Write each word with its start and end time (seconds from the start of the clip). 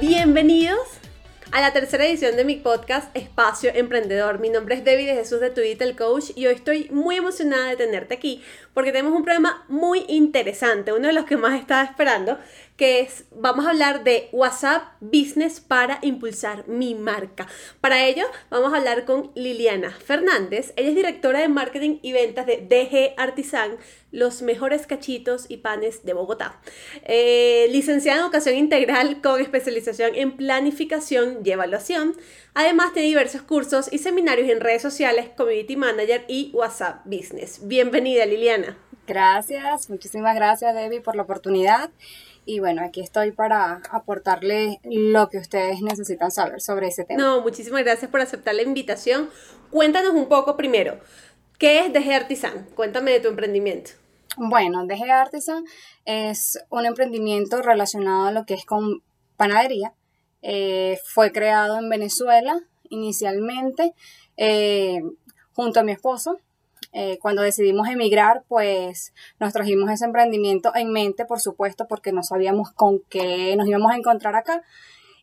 Bienvenidos 0.00 0.78
a 1.50 1.60
la 1.60 1.72
tercera 1.72 2.06
edición 2.06 2.36
de 2.36 2.44
mi 2.44 2.54
podcast 2.54 3.10
Espacio 3.16 3.72
Emprendedor. 3.74 4.38
Mi 4.38 4.48
nombre 4.48 4.76
es 4.76 4.84
David 4.84 5.06
Jesús 5.08 5.40
de 5.40 5.50
Twitter, 5.50 5.96
coach, 5.96 6.26
y 6.36 6.46
hoy 6.46 6.54
estoy 6.54 6.88
muy 6.92 7.16
emocionada 7.16 7.70
de 7.70 7.76
tenerte 7.76 8.14
aquí 8.14 8.40
porque 8.74 8.92
tenemos 8.92 9.12
un 9.12 9.24
programa 9.24 9.64
muy 9.66 10.04
interesante, 10.06 10.92
uno 10.92 11.08
de 11.08 11.14
los 11.14 11.24
que 11.24 11.36
más 11.36 11.58
estaba 11.58 11.82
esperando, 11.82 12.38
que 12.78 13.00
es, 13.00 13.24
vamos 13.32 13.66
a 13.66 13.70
hablar 13.70 14.04
de 14.04 14.28
WhatsApp 14.30 14.84
Business 15.00 15.58
para 15.58 15.98
impulsar 16.00 16.68
mi 16.68 16.94
marca. 16.94 17.48
Para 17.80 18.06
ello, 18.06 18.24
vamos 18.50 18.72
a 18.72 18.76
hablar 18.76 19.04
con 19.04 19.32
Liliana 19.34 19.90
Fernández. 19.90 20.72
Ella 20.76 20.90
es 20.90 20.94
directora 20.94 21.40
de 21.40 21.48
marketing 21.48 21.98
y 22.02 22.12
ventas 22.12 22.46
de 22.46 22.58
DG 22.58 23.20
Artisan, 23.20 23.78
los 24.12 24.42
mejores 24.42 24.86
cachitos 24.86 25.46
y 25.48 25.56
panes 25.56 26.04
de 26.04 26.12
Bogotá. 26.12 26.60
Eh, 27.02 27.66
licenciada 27.72 28.18
en 28.20 28.24
educación 28.24 28.54
integral 28.54 29.20
con 29.22 29.40
especialización 29.40 30.14
en 30.14 30.36
planificación 30.36 31.40
y 31.44 31.50
evaluación. 31.50 32.14
Además, 32.54 32.92
tiene 32.92 33.08
diversos 33.08 33.42
cursos 33.42 33.92
y 33.92 33.98
seminarios 33.98 34.48
en 34.48 34.60
redes 34.60 34.82
sociales, 34.82 35.30
Community 35.36 35.74
Manager 35.74 36.24
y 36.28 36.52
WhatsApp 36.54 37.04
Business. 37.06 37.58
Bienvenida, 37.66 38.24
Liliana. 38.24 38.78
Gracias, 39.08 39.88
muchísimas 39.88 40.34
gracias, 40.34 40.74
Debbie, 40.74 41.00
por 41.00 41.16
la 41.16 41.22
oportunidad. 41.22 41.90
Y 42.44 42.60
bueno, 42.60 42.82
aquí 42.84 43.00
estoy 43.00 43.32
para 43.32 43.80
aportarle 43.90 44.80
lo 44.84 45.30
que 45.30 45.38
ustedes 45.38 45.80
necesitan 45.80 46.30
saber 46.30 46.60
sobre 46.60 46.88
ese 46.88 47.04
tema. 47.04 47.22
No, 47.22 47.40
muchísimas 47.40 47.82
gracias 47.84 48.10
por 48.10 48.20
aceptar 48.20 48.54
la 48.54 48.62
invitación. 48.62 49.30
Cuéntanos 49.70 50.12
un 50.12 50.28
poco 50.28 50.58
primero, 50.58 51.00
¿qué 51.58 51.80
es 51.80 51.92
DG 51.92 52.12
Artisan? 52.12 52.66
Cuéntame 52.74 53.12
de 53.12 53.20
tu 53.20 53.28
emprendimiento. 53.28 53.92
Bueno, 54.36 54.86
DG 54.86 55.10
Artisan 55.10 55.64
es 56.04 56.58
un 56.68 56.84
emprendimiento 56.84 57.62
relacionado 57.62 58.26
a 58.26 58.32
lo 58.32 58.44
que 58.44 58.54
es 58.54 58.66
con 58.66 59.02
panadería. 59.38 59.94
Eh, 60.42 60.98
fue 61.04 61.32
creado 61.32 61.78
en 61.78 61.88
Venezuela 61.88 62.60
inicialmente 62.90 63.94
eh, 64.36 65.00
junto 65.54 65.80
a 65.80 65.82
mi 65.82 65.92
esposo. 65.92 66.38
Eh, 66.92 67.18
cuando 67.20 67.42
decidimos 67.42 67.88
emigrar, 67.88 68.44
pues 68.48 69.12
nos 69.38 69.52
trajimos 69.52 69.90
ese 69.90 70.04
emprendimiento 70.04 70.72
en 70.74 70.92
mente, 70.92 71.24
por 71.24 71.40
supuesto, 71.40 71.86
porque 71.86 72.12
no 72.12 72.22
sabíamos 72.22 72.72
con 72.72 73.00
qué 73.08 73.54
nos 73.56 73.68
íbamos 73.68 73.92
a 73.92 73.96
encontrar 73.96 74.36
acá. 74.36 74.62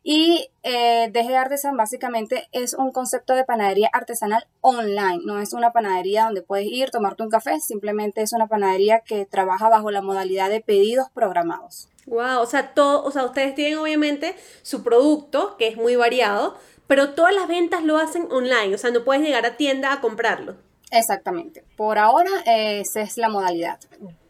Y 0.08 0.52
eh, 0.62 1.10
DG 1.12 1.36
Artesan 1.36 1.76
básicamente 1.76 2.48
es 2.52 2.76
un 2.76 2.92
concepto 2.92 3.34
de 3.34 3.44
panadería 3.44 3.90
artesanal 3.92 4.46
online. 4.62 5.22
No 5.26 5.40
es 5.40 5.54
una 5.54 5.74
panadería 5.74 6.26
donde 6.26 6.44
puedes 6.44 6.68
ir, 6.68 6.92
tomarte 6.92 7.24
un 7.24 7.32
café, 7.32 7.60
simplemente 7.60 8.22
es 8.22 8.32
una 8.32 8.46
panadería 8.46 9.00
que 9.00 9.26
trabaja 9.26 9.68
bajo 9.68 9.90
la 9.90 10.04
modalidad 10.04 10.52
de 10.52 10.62
pedidos 10.62 11.08
programados. 11.10 11.90
Wow, 12.06 12.40
o 12.40 12.46
sea, 12.46 12.76
todo, 12.76 13.04
o 13.04 13.10
sea, 13.10 13.26
ustedes 13.26 13.56
tienen 13.56 13.80
obviamente 13.80 14.36
su 14.62 14.84
producto, 14.84 15.58
que 15.58 15.70
es 15.70 15.76
muy 15.76 15.96
variado, 15.96 16.56
pero 16.86 17.16
todas 17.16 17.34
las 17.34 17.48
ventas 17.48 17.84
lo 17.84 17.98
hacen 17.98 18.28
online, 18.30 18.76
o 18.76 18.78
sea, 18.78 18.92
no 18.92 19.04
puedes 19.04 19.24
llegar 19.24 19.44
a 19.48 19.58
tienda 19.58 19.92
a 19.92 20.02
comprarlo. 20.02 20.56
Exactamente. 20.92 21.64
Por 21.76 21.98
ahora 21.98 22.30
esa 22.46 23.02
es 23.02 23.18
la 23.18 23.30
modalidad. 23.30 23.80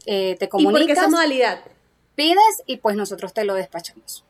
Eh, 0.05 0.35
te 0.39 0.49
comunicas. 0.49 0.81
¿Y 0.81 0.85
por 0.85 0.87
qué 0.87 0.99
esa 0.99 1.09
modalidad? 1.09 1.59
Pides 2.15 2.63
y 2.65 2.77
pues 2.77 2.95
nosotros 2.95 3.33
te 3.33 3.43
lo 3.43 3.53
despachamos. 3.53 4.23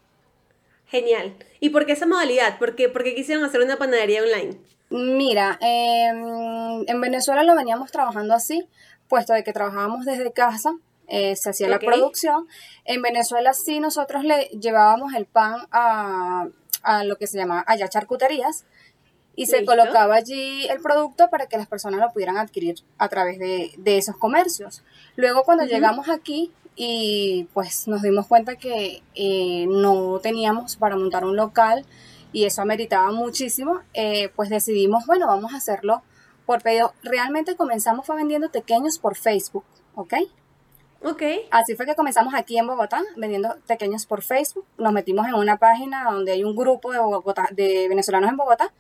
Genial. 0.88 1.36
¿Y 1.60 1.70
por 1.70 1.86
qué 1.86 1.94
esa 1.94 2.06
modalidad? 2.06 2.58
¿Por 2.58 2.76
qué, 2.76 2.92
quisieron 3.16 3.44
hacer 3.44 3.62
una 3.62 3.78
panadería 3.78 4.24
online? 4.24 4.58
Mira, 4.90 5.58
em, 5.62 6.88
en 6.88 7.02
Venezuela 7.02 7.44
lo 7.44 7.56
veníamos 7.56 7.92
trabajando 7.92 8.34
así, 8.34 8.68
puesto 9.08 9.34
de 9.34 9.44
que 9.44 9.52
trabajábamos 9.52 10.06
desde 10.06 10.32
casa, 10.32 10.72
eh, 11.08 11.36
se 11.36 11.50
hacía 11.50 11.68
la 11.68 11.80
producción. 11.80 12.48
En 12.86 13.02
Venezuela 13.02 13.54
sí 13.54 13.80
nosotros 13.80 14.24
le 14.24 14.46
llevábamos 14.60 15.14
el 15.14 15.26
pan 15.26 15.68
a, 15.72 16.48
a 16.84 17.04
lo 17.04 17.18
que 17.18 17.28
se 17.28 17.38
llama 17.38 17.64
allá 17.68 17.88
charcuterías, 17.88 18.66
y 19.36 19.48
se 19.48 19.66
colocaba 19.66 20.16
allí 20.16 20.66
el 20.68 20.80
producto 20.80 21.30
para 21.30 21.48
que 21.48 21.58
las 21.58 21.68
personas 21.68 22.00
lo 22.00 22.12
pudieran 22.12 22.38
adquirir 22.38 22.76
a 22.98 23.10
través 23.10 23.38
de, 23.38 23.98
esos 23.98 24.18
comercios. 24.18 24.84
Luego 25.16 25.44
cuando 25.44 25.66
llegamos 25.66 26.10
aquí 26.10 26.52
y 26.76 27.48
pues 27.54 27.88
nos 27.88 28.02
dimos 28.02 28.28
cuenta 28.28 28.56
que 28.56 29.02
eh, 29.14 29.66
no 29.68 30.20
teníamos 30.22 30.76
para 30.78 30.96
montar 30.96 31.26
un 31.26 31.36
local 31.36 31.86
y 32.32 32.46
eso 32.46 32.62
ameritaba 32.62 33.12
muchísimo, 33.12 33.82
eh, 33.94 34.30
pues 34.36 34.50
decidimos, 34.50 35.06
bueno, 35.06 35.28
vamos 35.28 35.54
a 35.54 35.58
hacerlo 35.58 36.02
por 36.46 36.62
pedido. 36.62 36.94
Realmente 37.04 37.56
comenzamos 37.56 38.06
fue 38.06 38.16
vendiendo 38.16 38.50
pequeños 38.52 39.00
por 39.00 39.16
Facebook, 39.16 39.66
¿ok? 39.96 40.14
Ok. 41.02 41.22
Así 41.52 41.76
fue 41.76 41.86
que 41.86 41.96
comenzamos 41.96 42.34
aquí 42.34 42.58
en 42.58 42.68
Bogotá, 42.68 43.04
vendiendo 43.16 43.56
pequeños 43.68 44.06
por 44.06 44.24
Facebook. 44.24 44.66
Nos 44.78 44.92
metimos 44.92 45.28
en 45.28 45.36
una 45.36 45.58
página 45.58 46.10
donde 46.10 46.32
hay 46.32 46.44
un 46.44 46.56
grupo 46.56 46.92
de, 46.92 47.00
de 47.52 47.88
venezolanos 47.88 48.30
en 48.30 48.38
Bogotá 48.38 48.72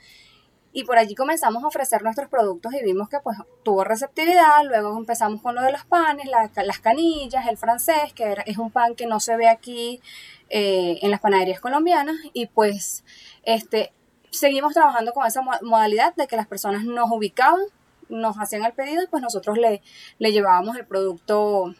y 0.76 0.84
por 0.84 0.98
allí 0.98 1.16
comenzamos 1.16 1.64
a 1.64 1.68
ofrecer 1.68 2.04
nuestros 2.04 2.28
productos 2.28 2.74
y 2.74 2.84
vimos 2.84 3.08
que 3.08 3.22
pues 3.22 3.38
tuvo 3.64 3.86
receptividad, 3.86 4.62
luego 4.66 4.98
empezamos 4.98 5.42
con 5.42 5.56
lo 5.56 5.62
de 5.62 5.72
los 5.72 5.86
panes, 5.86 6.28
las 6.28 6.80
canillas, 6.80 7.48
el 7.48 7.56
francés, 7.56 8.12
que 8.14 8.36
es 8.46 8.58
un 8.58 8.72
pan 8.72 8.94
que 8.94 9.08
no 9.08 9.22
se 9.22 9.38
ve 9.38 9.48
aquí 9.48 10.02
eh, 10.50 11.00
en 11.02 11.12
las 11.12 11.22
panaderías 11.22 11.62
colombianas 11.62 12.18
y 12.34 12.48
pues 12.48 13.06
este, 13.44 13.94
seguimos 14.32 14.74
trabajando 14.74 15.14
con 15.14 15.26
esa 15.26 15.42
modalidad 15.62 16.14
de 16.16 16.28
que 16.28 16.36
las 16.36 16.46
personas 16.46 16.84
nos 16.84 17.10
ubicaban, 17.10 17.64
nos 18.10 18.36
hacían 18.38 18.66
el 18.66 18.74
pedido 18.74 19.02
y 19.02 19.08
pues 19.08 19.24
nosotros 19.24 19.58
le, 19.58 19.82
le 20.20 20.34
llevábamos 20.34 20.76
el 20.76 20.86
producto 20.86 21.74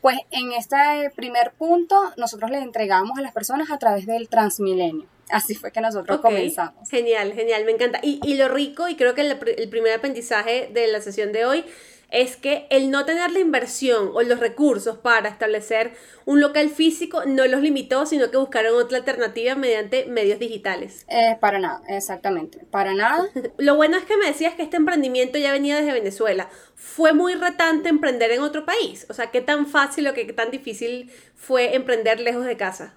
pues 0.00 0.18
en 0.32 0.50
este 0.50 0.76
primer 1.14 1.52
punto 1.52 1.94
nosotros 2.16 2.50
le 2.50 2.58
entregamos 2.58 3.16
a 3.16 3.22
las 3.22 3.32
personas 3.32 3.70
a 3.70 3.78
través 3.78 4.04
del 4.04 4.28
Transmilenio. 4.28 5.06
Así 5.32 5.54
fue 5.54 5.72
que 5.72 5.80
nosotros 5.80 6.20
comenzamos. 6.20 6.88
Genial, 6.88 7.32
genial, 7.32 7.64
me 7.64 7.72
encanta. 7.72 8.00
Y, 8.02 8.20
y 8.24 8.34
lo 8.34 8.48
rico, 8.48 8.88
y 8.88 8.96
creo 8.96 9.14
que 9.14 9.22
el, 9.22 9.38
el 9.56 9.68
primer 9.68 9.94
aprendizaje 9.94 10.70
de 10.72 10.86
la 10.86 11.00
sesión 11.00 11.32
de 11.32 11.44
hoy 11.44 11.64
es 12.12 12.36
que 12.36 12.66
el 12.68 12.90
no 12.90 13.06
tener 13.06 13.30
la 13.32 13.38
inversión 13.40 14.10
o 14.12 14.22
los 14.22 14.38
recursos 14.38 14.98
para 14.98 15.30
establecer 15.30 15.92
un 16.26 16.40
local 16.40 16.68
físico 16.68 17.24
no 17.24 17.46
los 17.46 17.62
limitó, 17.62 18.04
sino 18.06 18.30
que 18.30 18.36
buscaron 18.36 18.74
otra 18.74 18.98
alternativa 18.98 19.54
mediante 19.54 20.04
medios 20.06 20.38
digitales. 20.38 21.06
Eh, 21.08 21.36
para 21.40 21.58
nada, 21.58 21.80
exactamente, 21.88 22.58
para 22.70 22.94
nada. 22.94 23.24
Lo 23.56 23.76
bueno 23.76 23.96
es 23.96 24.04
que 24.04 24.18
me 24.18 24.26
decías 24.26 24.54
que 24.54 24.62
este 24.62 24.76
emprendimiento 24.76 25.38
ya 25.38 25.52
venía 25.52 25.76
desde 25.76 25.92
Venezuela. 25.92 26.50
¿Fue 26.74 27.14
muy 27.14 27.34
retante 27.34 27.88
emprender 27.88 28.30
en 28.30 28.42
otro 28.42 28.66
país? 28.66 29.06
O 29.08 29.14
sea, 29.14 29.30
¿qué 29.30 29.40
tan 29.40 29.66
fácil 29.66 30.06
o 30.06 30.14
qué 30.14 30.24
tan 30.32 30.50
difícil 30.50 31.10
fue 31.34 31.74
emprender 31.74 32.20
lejos 32.20 32.44
de 32.44 32.58
casa? 32.58 32.94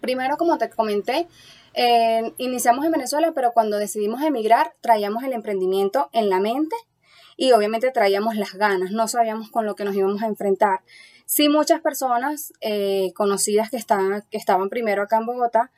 Primero, 0.00 0.36
como 0.36 0.58
te 0.58 0.70
comenté, 0.70 1.28
eh, 1.74 2.32
iniciamos 2.38 2.84
en 2.84 2.92
Venezuela, 2.92 3.32
pero 3.34 3.52
cuando 3.52 3.78
decidimos 3.78 4.22
emigrar, 4.22 4.74
traíamos 4.80 5.22
el 5.24 5.32
emprendimiento 5.32 6.08
en 6.12 6.28
la 6.28 6.40
mente 6.40 6.76
y 7.36 7.52
obviamente 7.52 7.90
traíamos 7.90 8.36
las 8.36 8.54
ganas, 8.54 8.90
no 8.90 9.08
sabíamos 9.08 9.50
con 9.50 9.66
lo 9.66 9.74
que 9.74 9.84
nos 9.84 9.94
íbamos 9.94 10.22
a 10.22 10.26
enfrentar. 10.26 10.80
Sí, 11.26 11.48
muchas 11.48 11.80
personas 11.80 12.52
eh, 12.60 13.12
conocidas 13.14 13.70
que, 13.70 13.78
estaban, 13.78 14.22
que 14.30 14.36
estaban 14.36 14.68
primero 14.68 15.02
acá 15.02 15.16
en 15.16 15.26
Bogotá 15.26 15.70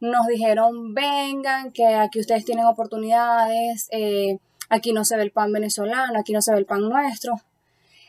nos 0.00 0.26
dijeron, 0.26 0.94
vengan, 0.94 1.72
que 1.72 1.86
aquí 1.86 2.20
ustedes 2.20 2.44
tienen 2.44 2.66
oportunidades, 2.66 3.88
eh, 3.90 4.38
aquí 4.68 4.92
no 4.92 5.04
se 5.04 5.16
ve 5.16 5.22
el 5.22 5.30
pan 5.30 5.52
venezolano, 5.52 6.18
aquí 6.18 6.32
no 6.32 6.42
se 6.42 6.52
ve 6.52 6.58
el 6.58 6.66
pan 6.66 6.88
nuestro. 6.88 7.34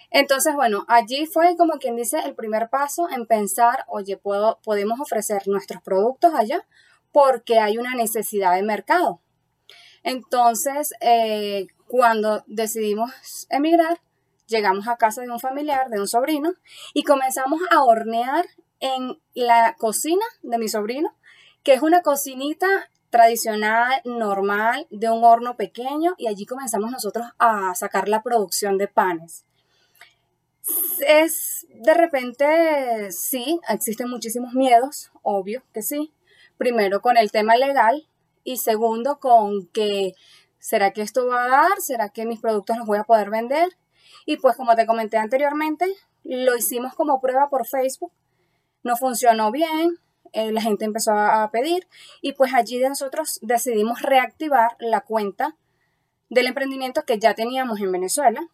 Entonces, 0.09 0.55
bueno, 0.55 0.85
allí 0.87 1.25
fue 1.25 1.55
como 1.57 1.73
quien 1.79 1.95
dice 1.95 2.19
el 2.19 2.33
primer 2.33 2.69
paso 2.69 3.09
en 3.09 3.25
pensar, 3.25 3.85
oye, 3.87 4.17
puedo, 4.17 4.59
podemos 4.63 4.99
ofrecer 4.99 5.47
nuestros 5.47 5.81
productos 5.81 6.33
allá 6.33 6.65
porque 7.11 7.59
hay 7.59 7.77
una 7.77 7.95
necesidad 7.95 8.55
de 8.55 8.63
mercado. 8.63 9.19
Entonces, 10.03 10.93
eh, 11.01 11.67
cuando 11.87 12.43
decidimos 12.47 13.11
emigrar, 13.49 13.99
llegamos 14.47 14.87
a 14.87 14.97
casa 14.97 15.21
de 15.21 15.29
un 15.29 15.39
familiar, 15.39 15.89
de 15.89 15.99
un 15.99 16.07
sobrino, 16.07 16.53
y 16.93 17.03
comenzamos 17.03 17.59
a 17.71 17.83
hornear 17.83 18.45
en 18.79 19.19
la 19.33 19.75
cocina 19.77 20.23
de 20.43 20.57
mi 20.57 20.69
sobrino, 20.69 21.13
que 21.63 21.73
es 21.73 21.81
una 21.81 22.01
cocinita 22.01 22.67
tradicional, 23.09 24.01
normal, 24.05 24.87
de 24.89 25.09
un 25.09 25.23
horno 25.23 25.57
pequeño, 25.57 26.15
y 26.17 26.27
allí 26.27 26.45
comenzamos 26.45 26.91
nosotros 26.91 27.25
a 27.39 27.73
sacar 27.75 28.07
la 28.07 28.21
producción 28.21 28.77
de 28.77 28.87
panes. 28.87 29.46
Es 31.07 31.65
de 31.69 31.93
repente, 31.93 33.11
sí, 33.11 33.59
existen 33.69 34.09
muchísimos 34.09 34.53
miedos, 34.53 35.11
obvio 35.21 35.63
que 35.73 35.81
sí. 35.81 36.11
Primero 36.57 37.01
con 37.01 37.17
el 37.17 37.31
tema 37.31 37.55
legal 37.55 38.07
y 38.43 38.57
segundo 38.57 39.19
con 39.19 39.67
que 39.67 40.13
¿será 40.59 40.91
que 40.91 41.01
esto 41.01 41.27
va 41.27 41.45
a 41.45 41.49
dar? 41.49 41.79
¿Será 41.79 42.09
que 42.09 42.25
mis 42.25 42.39
productos 42.39 42.77
los 42.77 42.87
voy 42.87 42.97
a 42.97 43.03
poder 43.03 43.29
vender? 43.29 43.77
Y 44.25 44.37
pues 44.37 44.55
como 44.57 44.75
te 44.75 44.85
comenté 44.85 45.17
anteriormente, 45.17 45.85
lo 46.23 46.57
hicimos 46.57 46.93
como 46.95 47.21
prueba 47.21 47.49
por 47.49 47.65
Facebook, 47.65 48.11
no 48.83 48.97
funcionó 48.97 49.51
bien, 49.51 49.99
eh, 50.33 50.51
la 50.51 50.61
gente 50.61 50.85
empezó 50.85 51.11
a 51.11 51.49
pedir 51.51 51.87
y 52.21 52.33
pues 52.33 52.53
allí 52.53 52.79
nosotros 52.79 53.39
decidimos 53.41 54.01
reactivar 54.01 54.75
la 54.79 55.01
cuenta 55.01 55.55
del 56.29 56.47
emprendimiento 56.47 57.03
que 57.05 57.19
ya 57.19 57.33
teníamos 57.33 57.79
en 57.79 57.91
Venezuela 57.91 58.49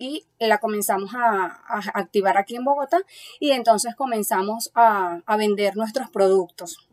y 0.00 0.26
la 0.38 0.58
comenzamos 0.58 1.14
a, 1.14 1.62
activar 1.94 2.38
aquí 2.38 2.56
en 2.56 2.64
Bogotá 2.64 2.98
y 3.38 3.52
entonces 3.52 3.94
comenzamos 3.94 4.72
a, 4.74 5.20
vender 5.36 5.76
nuestros 5.76 6.10
productos. 6.10 6.88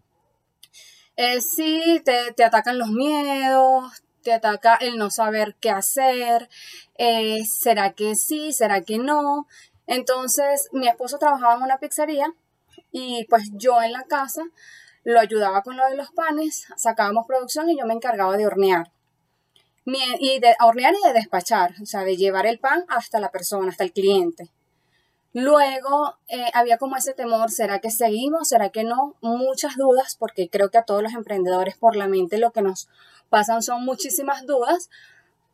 Sí, 1.55 2.01
te, 2.05 2.33
te, 2.33 2.43
atacan 2.43 2.77
los 2.77 2.91
miedos, 2.91 4.03
te 4.21 4.33
ataca 4.33 4.75
el 4.75 4.97
no 4.97 5.09
saber 5.09 5.55
qué 5.61 5.69
hacer, 5.71 6.49
eh, 6.97 7.45
será 7.45 7.93
que 7.93 8.15
sí, 8.15 8.51
será 8.51 8.81
que 8.81 8.97
no. 8.97 9.47
Entonces, 9.87 10.67
mi 10.73 10.89
esposo 10.89 11.17
trabajaba 11.17 11.55
en 11.55 11.63
una 11.63 11.77
pizzería 11.77 12.33
y 12.91 13.25
pues 13.29 13.43
yo 13.53 13.81
en 13.81 13.93
la 13.93 14.03
casa 14.03 14.43
lo 15.05 15.21
ayudaba 15.21 15.61
con 15.63 15.77
lo 15.77 15.85
de 15.87 15.95
los 15.95 16.11
panes, 16.11 16.67
sacábamos 16.75 17.25
producción 17.25 17.69
y 17.69 17.79
yo 17.79 17.85
me 17.85 17.93
encargaba 17.93 18.35
de 18.35 18.45
hornear. 18.45 18.91
Y 19.89 20.39
de 20.39 20.53
hornear 20.59 20.93
y 20.93 21.07
de 21.07 21.13
despachar, 21.13 21.73
o 21.81 21.85
sea, 21.85 22.03
de 22.03 22.17
llevar 22.17 22.45
el 22.45 22.59
pan 22.59 22.83
hasta 22.89 23.21
la 23.21 23.31
persona, 23.31 23.69
hasta 23.69 23.85
el 23.85 23.93
cliente. 23.93 24.51
Luego 25.31 26.17
eh, 26.27 26.49
había 26.53 26.77
como 26.77 26.97
ese 26.97 27.13
temor, 27.13 27.51
¿será 27.51 27.79
que 27.79 27.89
seguimos? 27.89 28.49
¿Será 28.49 28.69
que 28.69 28.83
no? 28.83 29.15
Muchas 29.21 29.77
dudas, 29.77 30.17
porque 30.17 30.49
creo 30.49 30.71
que 30.71 30.77
a 30.77 30.83
todos 30.83 31.01
los 31.01 31.13
emprendedores 31.13 31.77
por 31.77 31.95
la 31.95 32.09
mente 32.09 32.37
lo 32.37 32.51
que 32.51 32.61
nos 32.61 32.89
pasan 33.29 33.61
son 33.61 33.85
muchísimas 33.85 34.45
dudas, 34.45 34.89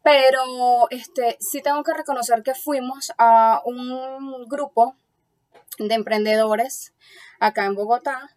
pero 0.02 0.90
este, 0.90 1.38
sí 1.40 1.62
tengo 1.62 1.84
que 1.84 1.94
reconocer 1.94 2.42
que 2.42 2.56
fuimos 2.56 3.14
a 3.20 3.62
un 3.66 4.46
grupo 4.48 4.96
de 5.78 5.94
emprendedores 5.94 6.94
acá 7.40 7.66
en 7.66 7.76
Bogotá. 7.76 8.36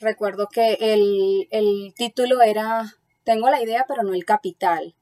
Recuerdo 0.00 0.48
que 0.48 0.78
el, 0.80 1.46
el 1.50 1.92
título 1.94 2.40
era 2.40 2.96
Tengo 3.24 3.50
la 3.50 3.62
idea, 3.62 3.84
pero 3.86 4.02
no 4.02 4.14
el 4.14 4.24
capital 4.24 4.94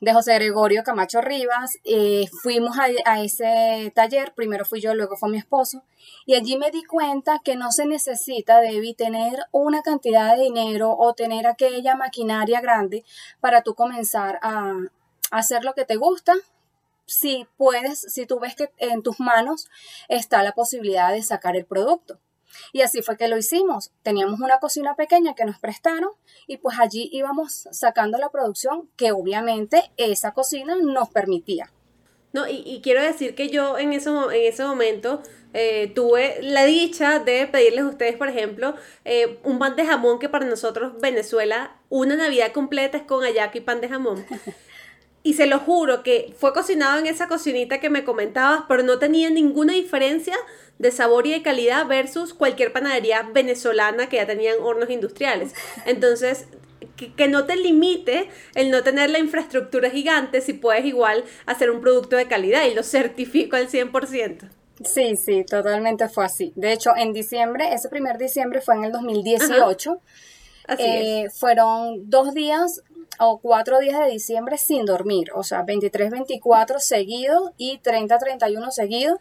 de 0.00 0.12
José 0.12 0.34
Gregorio 0.34 0.82
Camacho 0.84 1.20
Rivas. 1.20 1.78
Eh, 1.84 2.26
fuimos 2.42 2.76
a, 2.78 3.20
ese 3.22 3.92
taller, 3.94 4.32
primero 4.34 4.64
fui 4.64 4.80
yo, 4.80 4.94
luego 4.94 5.16
fue 5.16 5.30
mi 5.30 5.38
esposo, 5.38 5.84
y 6.26 6.34
allí 6.34 6.56
me 6.56 6.70
di 6.70 6.84
cuenta 6.84 7.40
que 7.44 7.56
no 7.56 7.72
se 7.72 7.86
necesita, 7.86 8.60
Debbie, 8.60 8.94
tener 8.94 9.40
una 9.50 9.82
cantidad 9.82 10.36
de 10.36 10.44
dinero 10.44 10.94
o 10.96 11.14
tener 11.14 11.46
aquella 11.46 11.96
maquinaria 11.96 12.60
grande 12.60 13.04
para 13.40 13.62
tú 13.62 13.74
comenzar 13.74 14.38
a, 14.42 14.74
a 15.30 15.38
hacer 15.38 15.64
lo 15.64 15.74
que 15.74 15.84
te 15.84 15.96
gusta. 15.96 16.34
Si 17.06 17.46
puedes, 17.56 18.00
si 18.00 18.26
tú 18.26 18.38
ves 18.38 18.54
que 18.54 18.70
en 18.76 19.02
tus 19.02 19.18
manos 19.18 19.70
está 20.08 20.42
la 20.42 20.52
posibilidad 20.52 21.10
de 21.10 21.22
sacar 21.22 21.56
el 21.56 21.64
producto. 21.64 22.20
Y 22.72 22.82
así 22.82 23.02
fue 23.02 23.16
que 23.16 23.28
lo 23.28 23.36
hicimos. 23.36 23.92
Teníamos 24.02 24.40
una 24.40 24.58
cocina 24.58 24.94
pequeña 24.94 25.34
que 25.34 25.44
nos 25.44 25.58
prestaron 25.58 26.10
y 26.46 26.58
pues 26.58 26.78
allí 26.78 27.08
íbamos 27.12 27.68
sacando 27.72 28.18
la 28.18 28.30
producción 28.30 28.88
que 28.96 29.12
obviamente 29.12 29.90
esa 29.96 30.32
cocina 30.32 30.76
nos 30.76 31.10
permitía. 31.10 31.72
No, 32.32 32.46
y, 32.46 32.80
quiero 32.82 33.02
decir 33.02 33.34
que 33.34 33.48
yo 33.48 33.78
en 33.78 33.94
ese, 33.94 34.10
en 34.10 34.32
ese 34.32 34.62
momento 34.62 35.22
eh, 35.54 35.90
tuve 35.94 36.38
la 36.42 36.64
dicha 36.64 37.18
de 37.20 37.46
pedirles 37.46 37.84
a 37.84 37.88
ustedes, 37.88 38.16
por 38.16 38.28
ejemplo, 38.28 38.74
eh, 39.06 39.38
un 39.44 39.58
pan 39.58 39.76
de 39.76 39.86
jamón 39.86 40.18
que 40.18 40.28
para 40.28 40.44
nosotros 40.44 40.92
Venezuela, 41.00 41.76
una 41.88 42.16
Navidad 42.16 42.52
completa 42.52 42.98
es 42.98 43.04
con 43.04 43.24
ayaco 43.24 43.56
y 43.56 43.62
pan 43.62 43.80
de 43.80 43.88
jamón. 43.88 44.26
Y 45.28 45.34
se 45.34 45.44
lo 45.44 45.58
juro 45.58 46.02
que 46.02 46.32
fue 46.38 46.54
cocinado 46.54 46.98
en 46.98 47.06
esa 47.06 47.28
cocinita 47.28 47.80
que 47.80 47.90
me 47.90 48.02
comentabas, 48.02 48.62
pero 48.66 48.82
no 48.82 48.98
tenía 48.98 49.28
ninguna 49.28 49.74
diferencia 49.74 50.34
de 50.78 50.90
sabor 50.90 51.26
y 51.26 51.32
de 51.32 51.42
calidad 51.42 51.86
versus 51.86 52.32
cualquier 52.32 52.72
panadería 52.72 53.28
venezolana 53.34 54.08
que 54.08 54.16
ya 54.16 54.26
tenían 54.26 54.56
hornos 54.62 54.88
industriales. 54.88 55.52
Entonces, 55.84 56.46
que, 57.14 57.28
no 57.28 57.44
te 57.44 57.56
limite 57.56 58.30
el 58.54 58.70
no 58.70 58.82
tener 58.82 59.10
la 59.10 59.18
infraestructura 59.18 59.90
gigante 59.90 60.40
si 60.40 60.54
puedes 60.54 60.86
igual 60.86 61.22
hacer 61.44 61.70
un 61.70 61.82
producto 61.82 62.16
de 62.16 62.26
calidad 62.26 62.64
y 62.64 62.72
lo 62.72 62.82
certifico 62.82 63.56
al 63.56 63.68
100%. 63.68 64.48
Sí, 64.82 65.14
sí, 65.16 65.44
totalmente 65.44 66.08
fue 66.08 66.24
así. 66.24 66.54
De 66.56 66.72
hecho, 66.72 66.92
en 66.96 67.12
diciembre, 67.12 67.74
ese 67.74 67.90
primer 67.90 68.16
diciembre 68.16 68.62
fue 68.62 68.76
en 68.76 68.84
el 68.84 68.92
2018. 68.92 70.00
Así 70.68 70.82
eh, 70.82 71.28
Fueron 71.34 72.08
dos 72.08 72.32
días 72.32 72.82
o 73.18 73.38
cuatro 73.38 73.78
días 73.80 73.98
de 73.98 74.10
diciembre 74.10 74.58
sin 74.58 74.84
dormir, 74.84 75.30
o 75.34 75.42
sea, 75.42 75.62
23, 75.62 76.10
24 76.10 76.80
seguidos 76.80 77.50
y 77.56 77.78
30, 77.78 78.18
31 78.18 78.70
seguidos, 78.70 79.18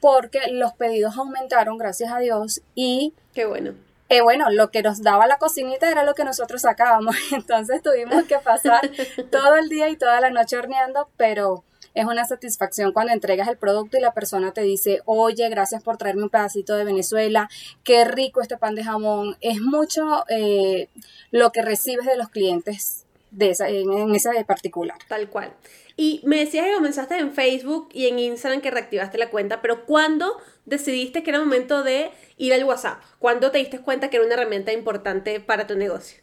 porque 0.00 0.40
los 0.50 0.74
pedidos 0.74 1.16
aumentaron, 1.16 1.78
gracias 1.78 2.12
a 2.12 2.18
Dios, 2.18 2.60
y... 2.74 3.14
Qué 3.34 3.46
bueno. 3.46 3.74
Eh, 4.10 4.22
bueno, 4.22 4.50
lo 4.50 4.70
que 4.70 4.82
nos 4.82 5.02
daba 5.02 5.26
la 5.26 5.36
cocinita 5.36 5.90
era 5.90 6.02
lo 6.02 6.14
que 6.14 6.24
nosotros 6.24 6.62
sacábamos, 6.62 7.16
entonces 7.32 7.82
tuvimos 7.82 8.24
que 8.24 8.38
pasar 8.38 8.90
todo 9.30 9.56
el 9.56 9.68
día 9.68 9.88
y 9.88 9.96
toda 9.96 10.20
la 10.20 10.30
noche 10.30 10.56
horneando, 10.56 11.08
pero 11.16 11.64
es 11.94 12.04
una 12.04 12.24
satisfacción 12.24 12.92
cuando 12.92 13.12
entregas 13.12 13.48
el 13.48 13.56
producto 13.56 13.98
y 13.98 14.00
la 14.00 14.14
persona 14.14 14.52
te 14.52 14.62
dice, 14.62 15.02
oye, 15.04 15.48
gracias 15.48 15.82
por 15.82 15.96
traerme 15.96 16.22
un 16.22 16.30
pedacito 16.30 16.76
de 16.76 16.84
Venezuela, 16.84 17.48
qué 17.82 18.04
rico 18.04 18.40
este 18.40 18.56
pan 18.56 18.76
de 18.76 18.84
jamón. 18.84 19.36
Es 19.40 19.60
mucho 19.60 20.24
eh, 20.28 20.88
lo 21.30 21.50
que 21.50 21.62
recibes 21.62 22.06
de 22.06 22.16
los 22.16 22.28
clientes 22.28 23.04
de 23.30 23.50
esa, 23.50 23.68
en, 23.68 24.14
esa 24.14 24.32
de 24.32 24.44
particular. 24.44 24.98
Tal 25.08 25.28
cual. 25.28 25.52
Y 25.96 26.20
me 26.24 26.38
decías 26.38 26.66
que 26.66 26.74
comenzaste 26.74 27.18
en 27.18 27.32
Facebook 27.32 27.88
y 27.92 28.06
en 28.06 28.18
Instagram 28.18 28.60
que 28.60 28.70
reactivaste 28.70 29.18
la 29.18 29.30
cuenta, 29.30 29.60
pero 29.60 29.84
¿cuándo 29.84 30.36
decidiste 30.64 31.22
que 31.22 31.30
era 31.30 31.40
momento 31.40 31.82
de 31.82 32.10
ir 32.36 32.52
al 32.52 32.64
WhatsApp? 32.64 33.02
¿Cuándo 33.18 33.50
te 33.50 33.58
diste 33.58 33.80
cuenta 33.80 34.08
que 34.08 34.16
era 34.16 34.26
una 34.26 34.34
herramienta 34.34 34.72
importante 34.72 35.40
para 35.40 35.66
tu 35.66 35.76
negocio? 35.76 36.20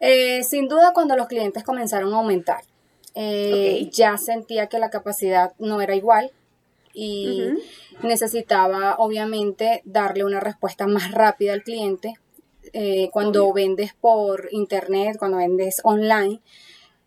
Eh, 0.00 0.42
sin 0.44 0.66
duda 0.66 0.92
cuando 0.94 1.14
los 1.16 1.26
clientes 1.26 1.62
comenzaron 1.62 2.12
a 2.14 2.16
aumentar. 2.16 2.62
Eh, 3.14 3.88
ya 3.92 4.16
sentía 4.16 4.68
que 4.68 4.78
la 4.78 4.88
capacidad 4.88 5.52
no 5.58 5.80
era 5.80 5.94
igual 5.94 6.30
y 6.92 7.52
necesitaba 8.02 8.96
obviamente 8.98 9.82
darle 9.84 10.24
una 10.24 10.40
respuesta 10.40 10.86
más 10.86 11.10
rápida 11.12 11.52
al 11.52 11.62
cliente 11.62 12.14
eh, 12.72 13.10
cuando 13.12 13.52
vendes 13.52 13.94
por 13.94 14.48
internet, 14.50 15.16
cuando 15.18 15.38
vendes 15.38 15.80
online, 15.84 16.40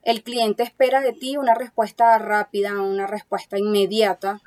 el 0.04 0.24
cliente 0.24 0.64
espera 0.64 1.02
de 1.02 1.14
ti 1.14 1.38
una 1.38 1.56
respuesta 1.56 2.18
rápida, 2.18 2.82
una 2.82 3.08
respuesta 3.08 3.58
inmediata. 3.58 4.42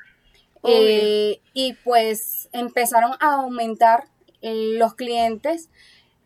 Eh, 0.69 1.41
y 1.53 1.75
pues 1.85 2.49
empezaron 2.53 3.13
a 3.21 3.35
aumentar 3.37 4.09
eh, 4.43 4.75
los 4.77 4.95
clientes, 4.95 5.69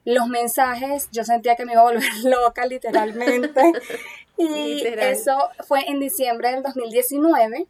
los 0.06 0.29
mensajes, 0.29 1.11
yo 1.12 1.25
sentía 1.25 1.56
que 1.56 1.67
me 1.67 1.73
iba 1.73 1.83
a 1.83 1.93
volver 1.93 2.05
loca 2.25 2.67
literalmente. 2.67 3.61
y 4.38 4.83
eso 4.87 5.37
fue 5.69 5.88
en 5.88 6.00
diciembre 6.00 6.53
del 6.53 6.62
2019, 6.62 7.67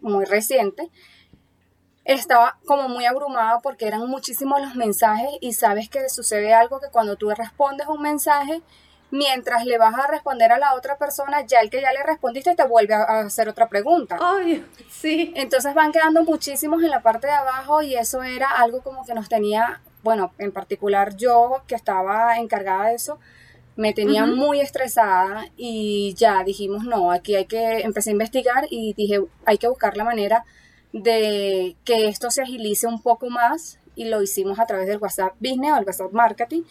muy 0.00 0.24
reciente 0.24 0.90
estaba 2.04 2.58
como 2.66 2.88
muy 2.88 3.06
abrumada 3.06 3.60
porque 3.60 3.86
eran 3.86 4.08
muchísimos 4.08 4.60
los 4.60 4.74
mensajes 4.74 5.30
y 5.40 5.52
sabes 5.52 5.88
que 5.88 6.08
sucede 6.08 6.52
algo 6.52 6.80
que 6.80 6.88
cuando 6.88 7.16
tú 7.16 7.30
respondes 7.30 7.86
un 7.86 8.02
mensaje, 8.02 8.62
mientras 9.10 9.66
le 9.66 9.78
vas 9.78 9.94
a 9.94 10.06
responder 10.08 10.50
a 10.52 10.58
la 10.58 10.74
otra 10.74 10.96
persona, 10.96 11.42
ya 11.46 11.60
el 11.60 11.70
que 11.70 11.80
ya 11.80 11.92
le 11.92 12.02
respondiste 12.02 12.56
te 12.56 12.66
vuelve 12.66 12.94
a 12.94 13.20
hacer 13.20 13.48
otra 13.48 13.68
pregunta. 13.68 14.18
Ay, 14.20 14.64
sí. 14.90 15.32
Entonces 15.36 15.74
van 15.74 15.92
quedando 15.92 16.24
muchísimos 16.24 16.82
en 16.82 16.90
la 16.90 17.02
parte 17.02 17.26
de 17.28 17.34
abajo 17.34 17.82
y 17.82 17.94
eso 17.94 18.22
era 18.22 18.48
algo 18.48 18.82
como 18.82 19.04
que 19.04 19.14
nos 19.14 19.28
tenía, 19.28 19.80
bueno, 20.02 20.32
en 20.38 20.50
particular 20.50 21.14
yo 21.16 21.62
que 21.66 21.74
estaba 21.74 22.38
encargada 22.38 22.86
de 22.86 22.94
eso, 22.94 23.18
me 23.76 23.92
tenía 23.92 24.26
muy 24.26 24.60
estresada 24.60 25.46
y 25.56 26.14
ya 26.14 26.42
dijimos, 26.44 26.84
no, 26.84 27.10
aquí 27.10 27.36
hay 27.36 27.46
que, 27.46 27.80
empecé 27.80 28.10
a 28.10 28.12
investigar 28.12 28.66
y 28.70 28.94
dije, 28.94 29.20
hay 29.44 29.58
que 29.58 29.68
buscar 29.68 29.96
la 29.96 30.04
manera 30.04 30.44
de 30.92 31.76
que 31.84 32.08
esto 32.08 32.30
se 32.30 32.42
agilice 32.42 32.86
un 32.86 33.02
poco 33.02 33.30
más 33.30 33.78
y 33.94 34.06
lo 34.06 34.22
hicimos 34.22 34.58
a 34.58 34.66
través 34.66 34.86
del 34.86 34.98
WhatsApp 34.98 35.34
Business 35.40 35.72
o 35.72 35.78
el 35.78 35.84
WhatsApp 35.84 36.12
Marketing, 36.12 36.62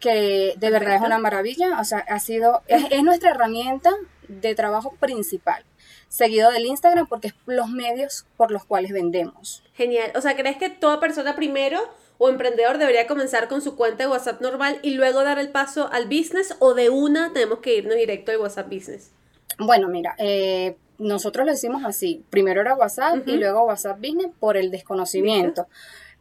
que 0.00 0.54
de 0.56 0.70
verdad 0.70 0.96
es 0.96 1.02
una 1.02 1.18
maravilla, 1.18 1.80
o 1.80 1.84
sea, 1.84 1.98
ha 1.98 2.18
sido, 2.18 2.62
es, 2.66 3.02
nuestra 3.02 3.30
herramienta 3.30 3.90
de 4.28 4.54
trabajo 4.54 4.94
principal, 5.00 5.64
seguido 6.08 6.50
del 6.50 6.66
Instagram 6.66 7.06
porque 7.06 7.28
es 7.28 7.34
los 7.46 7.68
medios 7.68 8.26
por 8.36 8.50
los 8.50 8.64
cuales 8.64 8.92
vendemos. 8.92 9.62
Genial, 9.74 10.12
o 10.14 10.20
sea, 10.20 10.36
¿crees 10.36 10.56
que 10.56 10.70
toda 10.70 11.00
persona 11.00 11.34
primero 11.34 11.80
o 12.18 12.28
emprendedor 12.28 12.78
debería 12.78 13.06
comenzar 13.06 13.48
con 13.48 13.62
su 13.62 13.76
cuenta 13.76 14.04
de 14.04 14.10
WhatsApp 14.10 14.40
normal 14.40 14.78
y 14.82 14.90
luego 14.92 15.22
dar 15.24 15.38
el 15.38 15.50
paso 15.50 15.88
al 15.92 16.06
business 16.06 16.54
o 16.58 16.74
de 16.74 16.90
una 16.90 17.32
tenemos 17.32 17.60
que 17.60 17.76
irnos 17.76 17.96
directo 17.96 18.32
al 18.32 18.38
WhatsApp 18.38 18.68
Business? 18.72 19.12
Bueno, 19.58 19.88
mira, 19.88 20.14
eh, 20.18 20.76
nosotros 20.98 21.46
lo 21.46 21.52
hicimos 21.52 21.84
así. 21.84 22.24
Primero 22.30 22.60
era 22.60 22.74
WhatsApp 22.74 23.26
y 23.26 23.36
luego 23.36 23.64
WhatsApp 23.64 23.98
Business 23.98 24.30
por 24.38 24.56
el 24.56 24.70
desconocimiento. 24.70 25.66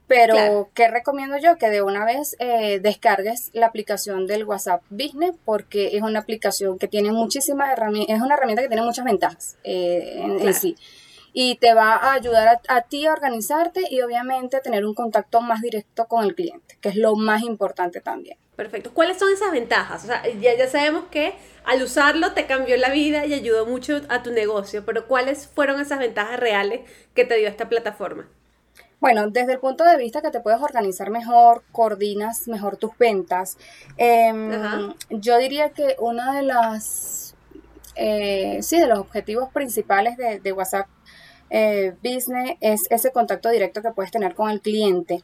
Pero, 0.07 0.69
¿qué 0.74 0.88
recomiendo 0.88 1.38
yo? 1.38 1.57
Que 1.57 1.69
de 1.69 1.81
una 1.81 2.05
vez 2.05 2.38
eh, 2.39 2.79
descargues 2.79 3.50
la 3.53 3.67
aplicación 3.67 4.25
del 4.25 4.46
WhatsApp 4.46 4.81
Business 4.89 5.36
porque 5.43 5.98
es 5.98 6.01
una 6.01 6.19
aplicación 6.19 6.79
que 6.79 6.88
tiene 6.88 7.12
muchísimas 7.12 7.72
herramientas, 7.74 8.15
es 8.15 8.22
una 8.22 8.36
herramienta 8.36 8.62
que 8.62 8.69
tiene 8.69 8.84
muchas 8.84 9.03
ventajas 9.03 9.57
eh, 9.65 10.22
en, 10.24 10.53
sí. 10.53 10.77
Y 11.34 11.57
te 11.57 11.74
va 11.74 11.96
a 11.96 12.13
ayudar 12.13 12.48
a, 12.48 12.62
a, 12.74 12.81
ti 12.84 13.05
a 13.05 13.12
organizarte 13.12 13.84
y 13.91 14.00
obviamente 14.01 14.55
a 14.55 14.62
tener 14.62 14.86
un 14.86 14.93
contacto 14.93 15.41
más 15.41 15.62
directo 15.62 16.05
con 16.05 16.24
el 16.24 16.36
cliente, 16.36 16.77
que 16.79 16.89
es 16.89 16.96
lo 16.96 17.15
más 17.15 17.43
importante 17.43 18.00
también. 18.00 18.38
Perfecto. 18.58 18.92
¿Cuáles 18.92 19.20
son 19.20 19.32
esas 19.32 19.52
ventajas? 19.52 20.04
O 20.04 20.08
sea, 20.08 20.24
ya, 20.42 20.58
ya 20.58 20.68
sabemos 20.68 21.06
que 21.12 21.36
al 21.64 21.84
usarlo 21.84 22.34
te 22.34 22.48
cambió 22.48 22.76
la 22.76 22.90
vida 22.90 23.28
y 23.28 23.36
ayudó 23.36 23.68
mucho 23.68 24.02
a 24.10 24.24
tu 24.24 24.32
negocio, 24.32 24.84
pero 24.84 25.08
¿cuáles 25.08 25.48
fueron 25.48 25.80
esas 25.80 26.00
ventajas 26.00 26.40
reales 26.40 26.82
que 27.14 27.24
te 27.24 27.36
dio 27.36 27.48
esta 27.48 27.70
plataforma? 27.70 28.28
Bueno, 29.00 29.30
desde 29.30 29.54
el 29.54 29.60
punto 29.60 29.84
de 29.84 29.96
vista 29.98 30.24
que 30.24 30.32
te 30.32 30.40
puedes 30.40 30.60
organizar 30.60 31.12
mejor, 31.12 31.64
coordinas 31.72 32.48
mejor 32.48 32.78
tus 32.78 32.98
ventas, 32.98 33.60
em, 33.96 34.92
yo 35.12 35.38
diría 35.38 35.70
que 35.70 35.96
una 36.00 36.36
de 36.36 36.42
las, 36.42 37.36
eh, 37.96 38.58
sí, 38.64 38.80
de 38.80 38.88
los 38.88 38.98
objetivos 38.98 39.54
principales 39.54 40.18
de, 40.18 40.52
WhatsApp 40.52 40.88
eh, 41.52 41.94
Business 42.04 42.58
es 42.60 42.82
ese 42.90 43.12
contacto 43.12 43.50
directo 43.50 43.84
que 43.84 43.92
puedes 43.92 44.12
tener 44.12 44.34
con 44.34 44.50
el 44.50 44.62
cliente, 44.62 45.24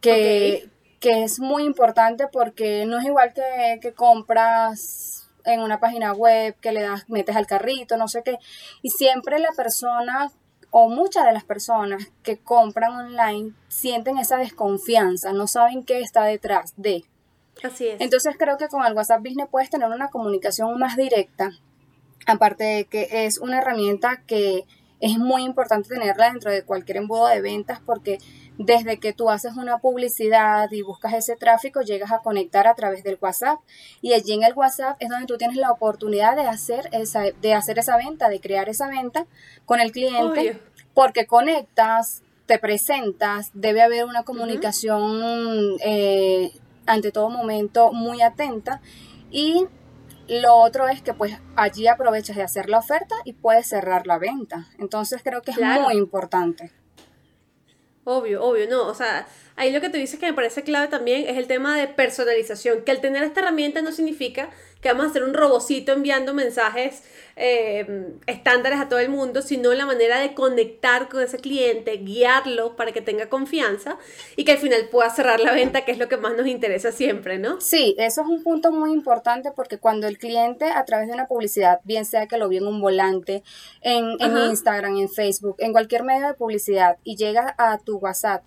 que, 0.00 0.68
que 1.00 1.24
es 1.24 1.38
muy 1.40 1.64
importante 1.64 2.26
porque 2.28 2.84
no 2.86 2.98
es 2.98 3.04
igual 3.04 3.32
que, 3.32 3.78
que 3.80 3.92
compras 3.92 5.28
en 5.44 5.60
una 5.60 5.80
página 5.80 6.12
web, 6.12 6.56
que 6.60 6.72
le 6.72 6.82
das, 6.82 7.08
metes 7.08 7.36
al 7.36 7.46
carrito, 7.46 7.96
no 7.96 8.08
sé 8.08 8.22
qué, 8.24 8.38
y 8.82 8.90
siempre 8.90 9.38
la 9.38 9.52
persona 9.56 10.30
o 10.70 10.90
muchas 10.90 11.24
de 11.24 11.32
las 11.32 11.44
personas 11.44 12.10
que 12.22 12.38
compran 12.38 12.92
online 12.92 13.52
sienten 13.68 14.18
esa 14.18 14.36
desconfianza, 14.36 15.32
no 15.32 15.46
saben 15.46 15.84
qué 15.84 16.00
está 16.00 16.24
detrás 16.24 16.74
de. 16.76 17.04
Así 17.62 17.88
es. 17.88 18.00
Entonces 18.00 18.34
creo 18.38 18.58
que 18.58 18.68
con 18.68 18.84
el 18.84 18.92
WhatsApp 18.92 19.22
Business 19.22 19.48
puedes 19.50 19.70
tener 19.70 19.88
una 19.88 20.08
comunicación 20.08 20.78
más 20.78 20.96
directa, 20.96 21.52
aparte 22.26 22.64
de 22.64 22.84
que 22.84 23.08
es 23.24 23.38
una 23.38 23.58
herramienta 23.58 24.22
que 24.26 24.64
es 25.00 25.18
muy 25.18 25.44
importante 25.44 25.88
tenerla 25.88 26.30
dentro 26.30 26.50
de 26.50 26.64
cualquier 26.64 26.98
embudo 26.98 27.26
de 27.28 27.40
ventas 27.40 27.80
porque 27.84 28.18
desde 28.58 28.98
que 28.98 29.12
tú 29.12 29.30
haces 29.30 29.56
una 29.56 29.78
publicidad 29.78 30.70
y 30.70 30.82
buscas 30.82 31.14
ese 31.14 31.36
tráfico, 31.36 31.82
llegas 31.82 32.12
a 32.12 32.20
conectar 32.20 32.66
a 32.66 32.74
través 32.74 33.04
del 33.04 33.18
WhatsApp. 33.20 33.60
Y 34.00 34.14
allí 34.14 34.32
en 34.32 34.44
el 34.44 34.54
WhatsApp 34.54 34.96
es 35.00 35.08
donde 35.08 35.26
tú 35.26 35.36
tienes 35.36 35.56
la 35.56 35.70
oportunidad 35.70 36.36
de 36.36 36.46
hacer 36.46 36.88
esa, 36.92 37.22
de 37.22 37.54
hacer 37.54 37.78
esa 37.78 37.96
venta, 37.96 38.28
de 38.28 38.40
crear 38.40 38.68
esa 38.68 38.88
venta 38.88 39.26
con 39.64 39.80
el 39.80 39.92
cliente, 39.92 40.60
porque 40.94 41.26
conectas, 41.26 42.22
te 42.46 42.58
presentas, 42.58 43.50
debe 43.52 43.82
haber 43.82 44.04
una 44.04 44.22
comunicación 44.22 45.76
eh, 45.84 46.52
ante 46.86 47.12
todo 47.12 47.28
momento 47.28 47.92
muy 47.92 48.22
atenta. 48.22 48.80
Y 49.30 49.66
lo 50.28 50.54
otro 50.54 50.88
es 50.88 51.02
que 51.02 51.12
pues 51.12 51.38
allí 51.56 51.88
aprovechas 51.88 52.36
de 52.36 52.42
hacer 52.42 52.68
la 52.68 52.78
oferta 52.78 53.14
y 53.24 53.34
puedes 53.34 53.68
cerrar 53.68 54.06
la 54.06 54.18
venta. 54.18 54.68
Entonces 54.78 55.20
creo 55.22 55.42
que 55.42 55.50
es 55.50 55.58
muy 55.58 55.96
importante. 55.96 56.72
Obvio, 58.08 58.44
obvio, 58.44 58.68
no. 58.68 58.86
O 58.86 58.94
sea, 58.94 59.26
ahí 59.56 59.72
lo 59.72 59.80
que 59.80 59.88
tú 59.88 59.96
dices 59.96 60.20
que 60.20 60.26
me 60.26 60.34
parece 60.34 60.62
clave 60.62 60.88
también 60.88 61.28
es 61.28 61.36
el 61.36 61.46
tema 61.46 61.76
de 61.76 61.88
personalización. 61.88 62.82
Que 62.82 62.92
al 62.92 63.00
tener 63.00 63.22
esta 63.22 63.40
herramienta 63.40 63.82
no 63.82 63.92
significa 63.92 64.50
que 64.80 64.88
vamos 64.88 65.06
a 65.06 65.10
hacer 65.10 65.24
un 65.24 65.34
robocito 65.34 65.92
enviando 65.92 66.34
mensajes 66.34 67.02
eh, 67.34 68.14
estándares 68.26 68.78
a 68.78 68.88
todo 68.88 68.98
el 68.98 69.08
mundo, 69.08 69.42
sino 69.42 69.72
la 69.74 69.84
manera 69.84 70.20
de 70.20 70.32
conectar 70.32 71.08
con 71.08 71.22
ese 71.22 71.38
cliente, 71.38 71.96
guiarlo 71.98 72.76
para 72.76 72.92
que 72.92 73.00
tenga 73.00 73.28
confianza 73.28 73.98
y 74.36 74.44
que 74.44 74.52
al 74.52 74.58
final 74.58 74.88
pueda 74.90 75.10
cerrar 75.10 75.40
la 75.40 75.52
venta, 75.52 75.84
que 75.84 75.92
es 75.92 75.98
lo 75.98 76.08
que 76.08 76.16
más 76.16 76.34
nos 76.36 76.46
interesa 76.46 76.92
siempre, 76.92 77.38
¿no? 77.38 77.60
Sí, 77.60 77.94
eso 77.98 78.22
es 78.22 78.28
un 78.28 78.42
punto 78.42 78.70
muy 78.70 78.92
importante 78.92 79.50
porque 79.54 79.78
cuando 79.78 80.06
el 80.06 80.18
cliente 80.18 80.66
a 80.66 80.84
través 80.84 81.08
de 81.08 81.14
una 81.14 81.26
publicidad, 81.26 81.80
bien 81.84 82.04
sea 82.04 82.26
que 82.26 82.38
lo 82.38 82.48
vio 82.48 82.60
en 82.60 82.68
un 82.68 82.80
volante, 82.80 83.42
en, 83.82 84.16
en 84.20 84.36
Instagram, 84.50 84.96
en 84.96 85.08
Facebook, 85.08 85.56
en 85.58 85.72
cualquier 85.72 86.04
medio 86.04 86.28
de 86.28 86.34
publicidad 86.34 86.96
y 87.04 87.16
llega 87.16 87.54
a 87.58 87.78
tu 87.78 87.98
WhatsApp, 87.98 88.44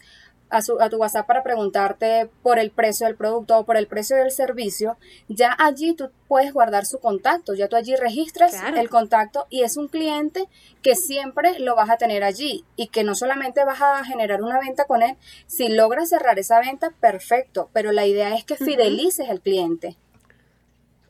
a, 0.49 0.89
tu 0.89 0.97
WhatsApp 0.97 1.27
para 1.27 1.43
preguntarte 1.43 2.29
por 2.41 2.59
el 2.59 2.71
precio 2.71 3.05
del 3.07 3.15
producto 3.15 3.57
o 3.57 3.65
por 3.65 3.77
el 3.77 3.87
precio 3.87 4.17
del 4.17 4.31
servicio, 4.31 4.97
ya 5.27 5.55
allí 5.57 5.93
tú 5.93 6.09
puedes 6.27 6.53
guardar 6.53 6.85
su 6.85 6.99
contacto, 6.99 7.53
ya 7.53 7.67
tú 7.67 7.75
allí 7.75 7.95
registras 7.95 8.55
el 8.75 8.89
contacto 8.89 9.45
y 9.49 9.63
es 9.63 9.77
un 9.77 9.87
cliente 9.87 10.47
que 10.81 10.95
siempre 10.95 11.59
lo 11.59 11.75
vas 11.75 11.89
a 11.89 11.97
tener 11.97 12.23
allí 12.23 12.65
y 12.75 12.87
que 12.87 13.03
no 13.03 13.15
solamente 13.15 13.63
vas 13.63 13.81
a 13.81 14.03
generar 14.03 14.41
una 14.41 14.59
venta 14.59 14.85
con 14.85 15.01
él, 15.01 15.15
si 15.47 15.69
logras 15.69 16.09
cerrar 16.09 16.39
esa 16.39 16.59
venta, 16.59 16.91
perfecto, 16.99 17.69
pero 17.73 17.91
la 17.91 18.05
idea 18.05 18.35
es 18.35 18.43
que 18.43 18.55
fidelices 18.55 19.29
al 19.29 19.41
cliente. 19.41 19.97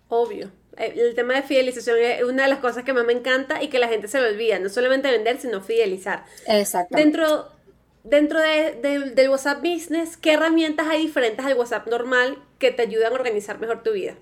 Obvio. 0.10 0.51
Eh, 0.77 0.93
el 0.96 1.13
tema 1.13 1.36
de 1.36 1.43
fidelización 1.43 1.98
es 2.00 2.24
una 2.24 2.43
de 2.43 2.50
las 2.50 2.60
cosas 2.60 2.84
que 2.84 2.93
más 2.93 3.05
me 3.05 3.13
encanta 3.13 3.62
y 3.62 3.67
que 3.67 3.79
la 3.79 3.88
gente 3.88 4.08
se 4.08 4.19
lo 4.19 4.27
olvida, 4.27 4.60
no 4.60 4.69
solamente 4.69 5.12
vender, 5.12 5.39
sino 5.39 5.62
fidelizar. 5.62 6.25
Exacto. 6.48 6.96
Dentro 6.96 7.59
dentro 8.03 8.39
de, 8.39 9.12
del 9.15 9.29
WhatsApp 9.29 9.60
Business, 9.60 10.18
¿qué 10.18 10.34
herramientas 10.34 10.88
hay 10.88 11.01
diferentes 11.01 11.46
al 11.46 11.58
WhatsApp 11.58 11.88
normal 11.88 12.41
que 12.58 12.72
te 12.72 12.84
ayudan 12.84 13.12
a 13.12 13.15
organizar 13.15 13.60
mejor 13.60 13.84
tu 13.84 13.94
vida? 13.94 14.15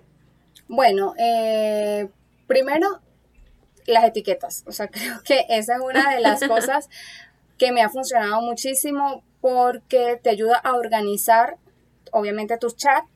Bueno, 0.67 1.13
eh, 1.17 2.09
primero, 2.47 3.01
las 3.85 4.03
etiquetas. 4.03 4.63
O 4.67 4.71
sea, 4.71 4.87
creo 4.91 5.21
que 5.23 5.45
esa 5.49 5.75
es 5.75 5.81
una 5.81 6.13
de 6.13 6.21
las 6.21 6.43
cosas 6.43 6.89
que 7.57 7.71
me 7.71 7.81
ha 7.81 7.89
funcionado 7.89 8.41
muchísimo 8.41 9.23
porque 9.41 10.19
te 10.21 10.29
ayuda 10.29 10.57
a 10.57 10.73
organizar, 10.73 11.57
obviamente, 12.11 12.57
tus 12.57 12.75
chats 12.75 13.07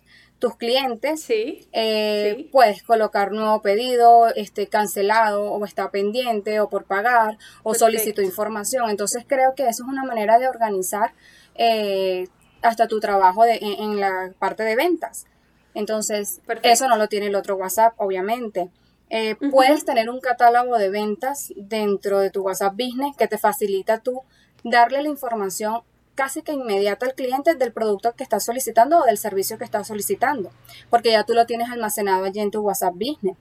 tus 0.41 0.57
clientes, 0.57 1.27
eh, 1.29 2.33
sí, 2.35 2.43
puedes 2.51 2.81
colocar 2.81 3.31
nuevo 3.31 3.61
pedido, 3.61 4.27
este, 4.35 4.65
cancelado 4.65 5.43
o 5.43 5.63
está 5.63 5.91
pendiente 5.91 6.59
o 6.59 6.67
por 6.67 6.85
pagar 6.85 7.37
o 7.61 7.75
solicito 7.75 8.23
información. 8.23 8.89
Entonces 8.89 9.23
creo 9.27 9.53
que 9.55 9.67
eso 9.67 9.83
es 9.83 9.89
una 9.89 10.03
manera 10.03 10.39
de 10.39 10.47
organizar 10.47 11.13
eh, 11.53 12.27
hasta 12.63 12.87
tu 12.87 12.99
trabajo 12.99 13.43
de, 13.43 13.59
en, 13.61 13.99
la 13.99 14.33
parte 14.39 14.63
de 14.63 14.75
ventas. 14.75 15.27
Entonces, 15.75 16.41
eso 16.63 16.87
no 16.87 16.97
lo 16.97 17.07
tiene 17.07 17.27
el 17.27 17.35
otro 17.35 17.55
WhatsApp, 17.55 17.93
obviamente. 17.97 18.71
Eh, 19.11 19.35
puedes 19.51 19.85
tener 19.85 20.09
un 20.09 20.21
catálogo 20.21 20.75
de 20.79 20.89
ventas 20.89 21.53
dentro 21.55 22.19
de 22.19 22.31
tu 22.31 22.41
WhatsApp 22.41 22.73
Business 22.73 23.15
que 23.15 23.27
te 23.27 23.37
facilita 23.37 23.99
tú 23.99 24.23
darle 24.63 25.03
la 25.03 25.09
información 25.09 25.83
casi 26.15 26.41
que 26.41 26.53
inmediata 26.53 27.05
al 27.05 27.15
cliente 27.15 27.55
del 27.55 27.71
producto 27.71 28.13
que 28.13 28.23
estás 28.23 28.43
solicitando 28.43 28.99
o 28.99 29.05
del 29.05 29.17
servicio 29.17 29.57
que 29.57 29.63
estás 29.63 29.87
solicitando, 29.87 30.51
porque 30.89 31.11
ya 31.11 31.23
tú 31.23 31.33
lo 31.33 31.45
tienes 31.45 31.69
almacenado 31.69 32.25
allí 32.25 32.39
en 32.39 32.51
tu 32.51 32.61
WhatsApp 32.61 32.93
Business. 32.93 33.37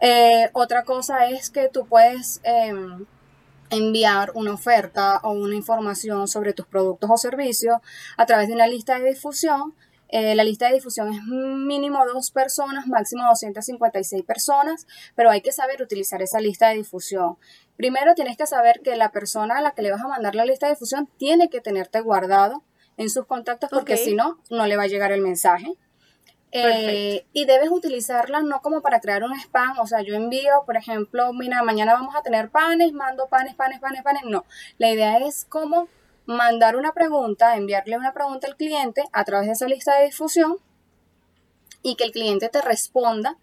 Eh, 0.00 0.50
otra 0.52 0.84
cosa 0.84 1.28
es 1.28 1.50
que 1.50 1.68
tú 1.68 1.86
puedes 1.86 2.40
em, 2.44 3.06
enviar 3.70 4.32
una 4.34 4.52
oferta 4.52 5.18
o 5.22 5.32
una 5.32 5.54
información 5.54 6.28
sobre 6.28 6.52
tus 6.52 6.66
productos 6.66 7.10
o 7.10 7.16
servicios 7.16 7.78
a 8.16 8.26
través 8.26 8.48
de 8.48 8.54
una 8.54 8.66
lista 8.66 8.98
de 8.98 9.10
difusión 9.10 9.74
eh, 10.08 10.34
la 10.34 10.44
lista 10.44 10.68
de 10.68 10.74
difusión 10.74 11.12
es 11.12 11.22
mínimo 11.24 12.04
dos 12.06 12.30
personas, 12.30 12.86
máximo 12.86 13.24
256 13.28 14.24
personas, 14.24 14.86
pero 15.14 15.30
hay 15.30 15.40
que 15.40 15.52
saber 15.52 15.82
utilizar 15.82 16.22
esa 16.22 16.40
lista 16.40 16.68
de 16.68 16.76
difusión. 16.76 17.36
Primero 17.76 18.14
tienes 18.14 18.36
que 18.36 18.46
saber 18.46 18.80
que 18.82 18.96
la 18.96 19.10
persona 19.10 19.58
a 19.58 19.60
la 19.60 19.72
que 19.72 19.82
le 19.82 19.90
vas 19.90 20.00
a 20.00 20.08
mandar 20.08 20.34
la 20.34 20.44
lista 20.44 20.66
de 20.66 20.72
difusión 20.72 21.08
tiene 21.18 21.48
que 21.50 21.60
tenerte 21.60 22.00
guardado 22.00 22.62
en 22.96 23.10
sus 23.10 23.26
contactos 23.26 23.68
porque 23.70 23.96
si 23.96 24.14
no, 24.14 24.38
no 24.50 24.66
le 24.66 24.76
va 24.76 24.84
a 24.84 24.88
llegar 24.88 25.12
el 25.12 25.20
mensaje. 25.20 25.76
Eh, 26.52 27.26
y 27.34 27.44
debes 27.44 27.68
utilizarla 27.70 28.40
no 28.40 28.62
como 28.62 28.80
para 28.80 29.00
crear 29.00 29.22
un 29.24 29.38
spam, 29.38 29.78
o 29.78 29.86
sea, 29.86 30.00
yo 30.00 30.14
envío, 30.14 30.62
por 30.64 30.76
ejemplo, 30.76 31.32
mira, 31.34 31.62
mañana 31.62 31.92
vamos 31.92 32.14
a 32.16 32.22
tener 32.22 32.48
panes, 32.48 32.92
mando 32.92 33.26
panes, 33.28 33.54
panes, 33.54 33.80
panes, 33.80 34.02
panes. 34.02 34.22
No, 34.24 34.46
la 34.78 34.90
idea 34.90 35.18
es 35.18 35.44
como 35.44 35.88
mandar 36.26 36.76
una 36.76 36.92
pregunta, 36.92 37.56
enviarle 37.56 37.96
una 37.96 38.12
pregunta 38.12 38.46
al 38.46 38.56
cliente 38.56 39.04
a 39.12 39.24
través 39.24 39.46
de 39.46 39.52
esa 39.52 39.66
lista 39.66 39.96
de 39.96 40.06
difusión 40.06 40.56
y 41.82 41.96
que 41.96 42.04
el 42.04 42.12
cliente 42.12 42.48
te 42.48 42.60
responda. 42.60 43.36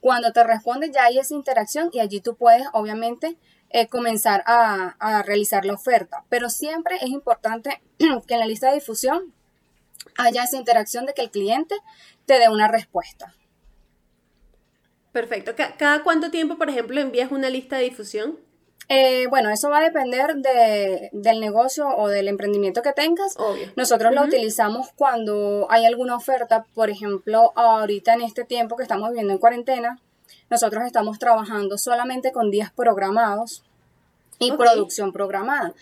Cuando 0.00 0.32
te 0.32 0.42
responde 0.44 0.90
ya 0.90 1.04
hay 1.04 1.18
esa 1.18 1.34
interacción 1.34 1.90
y 1.92 2.00
allí 2.00 2.20
tú 2.20 2.36
puedes 2.36 2.66
obviamente 2.72 3.36
eh, 3.70 3.88
comenzar 3.88 4.42
a, 4.46 4.96
a 4.98 5.22
realizar 5.22 5.64
la 5.64 5.74
oferta. 5.74 6.24
Pero 6.28 6.48
siempre 6.50 6.96
es 6.96 7.08
importante 7.08 7.82
que 7.98 8.34
en 8.34 8.40
la 8.40 8.46
lista 8.46 8.68
de 8.68 8.74
difusión 8.74 9.34
haya 10.16 10.44
esa 10.44 10.56
interacción 10.56 11.06
de 11.06 11.14
que 11.14 11.22
el 11.22 11.30
cliente 11.30 11.74
te 12.26 12.38
dé 12.38 12.48
una 12.48 12.68
respuesta. 12.68 13.34
Perfecto. 15.12 15.52
¿Cada 15.56 16.02
cuánto 16.04 16.30
tiempo, 16.30 16.56
por 16.56 16.70
ejemplo, 16.70 17.00
envías 17.00 17.32
una 17.32 17.50
lista 17.50 17.76
de 17.76 17.84
difusión? 17.84 18.38
Eh, 18.92 19.28
bueno, 19.28 19.50
eso 19.50 19.70
va 19.70 19.78
a 19.78 19.84
depender 19.84 20.34
de, 20.34 21.10
del 21.12 21.38
negocio 21.38 21.86
o 21.96 22.08
del 22.08 22.26
emprendimiento 22.26 22.82
que 22.82 22.92
tengas. 22.92 23.36
Obvio. 23.38 23.68
Nosotros 23.76 24.12
lo 24.12 24.24
utilizamos 24.24 24.88
cuando 24.96 25.68
hay 25.70 25.86
alguna 25.86 26.16
oferta, 26.16 26.66
por 26.74 26.90
ejemplo, 26.90 27.52
ahorita 27.54 28.14
en 28.14 28.22
este 28.22 28.44
tiempo 28.44 28.76
que 28.76 28.82
estamos 28.82 29.10
viviendo 29.10 29.32
en 29.32 29.38
cuarentena, 29.38 30.00
nosotros 30.50 30.84
estamos 30.84 31.20
trabajando 31.20 31.78
solamente 31.78 32.32
con 32.32 32.50
días 32.50 32.72
programados 32.72 33.62
y 34.40 34.52
producción 34.52 35.12
programada. 35.12 35.74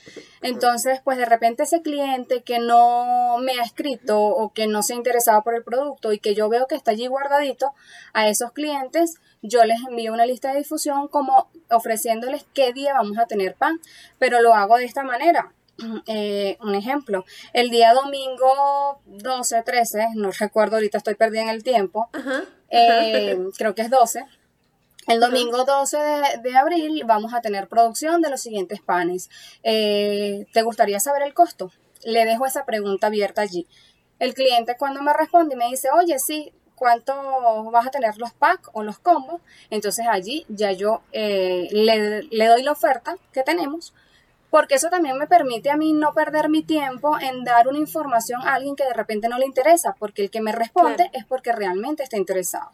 Entonces, 0.43 1.01
pues 1.05 1.17
de 1.17 1.25
repente 1.25 1.63
ese 1.63 1.81
cliente 1.81 2.43
que 2.43 2.59
no 2.59 3.39
me 3.39 3.53
ha 3.53 3.63
escrito 3.63 4.21
o 4.21 4.53
que 4.53 4.67
no 4.67 4.83
se 4.83 4.93
ha 4.93 4.97
interesado 4.97 5.43
por 5.43 5.55
el 5.55 5.63
producto 5.63 6.13
y 6.13 6.19
que 6.19 6.35
yo 6.35 6.49
veo 6.49 6.67
que 6.67 6.75
está 6.75 6.91
allí 6.91 7.07
guardadito, 7.07 7.73
a 8.13 8.29
esos 8.29 8.51
clientes 8.53 9.15
yo 9.43 9.65
les 9.65 9.79
envío 9.89 10.13
una 10.13 10.27
lista 10.27 10.53
de 10.53 10.59
difusión 10.59 11.07
como 11.07 11.49
ofreciéndoles 11.71 12.45
qué 12.53 12.73
día 12.73 12.95
vamos 12.95 13.17
a 13.19 13.27
tener 13.27 13.55
pan, 13.55 13.81
pero 14.19 14.43
lo 14.43 14.53
hago 14.55 14.77
de 14.77 14.85
esta 14.85 15.05
manera. 15.05 15.53
Eh, 16.09 16.59
un 16.61 16.75
ejemplo, 16.75 17.25
el 17.53 17.71
día 17.71 17.95
domingo 17.95 19.01
12, 19.07 19.63
13, 19.63 20.09
no 20.17 20.33
recuerdo 20.33 20.75
ahorita, 20.75 20.99
estoy 20.99 21.15
perdida 21.15 21.43
en 21.43 21.51
el 21.51 21.63
tiempo, 21.63 22.11
eh, 22.69 23.39
creo 23.57 23.77
que 23.77 23.83
es 23.83 23.91
12, 23.91 24.25
el 25.09 25.21
domingo 25.21 25.65
12 25.65 25.97
de, 26.43 26.57
abril 26.57 27.03
vamos 27.07 27.35
a 27.35 27.41
tener 27.41 27.69
producción 27.69 28.23
de 28.23 28.31
los 28.31 28.41
siguientes 28.41 28.81
panes. 28.81 29.31
Eh, 29.63 30.47
¿Te 30.53 30.63
gustaría 30.63 31.01
saber 31.01 31.23
el 31.23 31.35
costo? 31.35 31.73
le 32.05 32.25
dejo 32.25 32.47
esa 32.47 32.65
pregunta 32.65 33.09
abierta 33.09 33.43
allí. 33.43 33.67
El 34.19 34.35
cliente 34.35 34.77
cuando 34.77 35.03
me 35.03 35.13
responde 35.13 35.57
me 35.57 35.69
dice, 35.69 35.89
oye, 35.91 36.19
sí, 36.19 36.53
¿cuánto 36.75 37.15
vas 37.71 37.87
a 37.87 37.91
tener 37.91 38.17
los 38.19 38.33
packs 38.33 38.71
o 38.73 38.83
los 38.83 38.99
combos? 38.99 39.41
Entonces 39.71 40.07
allí 40.09 40.45
ya 40.49 40.73
yo 40.73 41.03
eh, 41.13 41.69
le, 41.71 42.23
le 42.23 42.47
doy 42.47 42.63
la 42.63 42.73
oferta 42.73 43.17
que 43.33 43.43
tenemos 43.43 43.95
porque 44.51 44.77
eso 44.77 44.89
también 44.89 45.19
me 45.19 45.27
permite 45.27 45.71
a 45.71 45.77
mí 45.77 45.93
no 45.93 46.15
perder 46.15 46.49
mi 46.49 46.63
tiempo 46.63 47.19
en 47.21 47.45
dar 47.45 47.69
una 47.69 47.79
información 47.79 48.41
a 48.43 48.55
alguien 48.55 48.77
que 48.77 48.85
de 48.85 48.95
repente 48.95 49.29
no 49.29 49.39
le 49.39 49.45
interesa, 49.45 49.95
porque 49.99 50.23
el 50.23 50.31
que 50.31 50.41
me 50.41 50.53
responde 50.53 51.11
es 51.13 51.27
porque 51.27 51.53
realmente 51.53 52.03
está 52.03 52.17
interesado. 52.17 52.71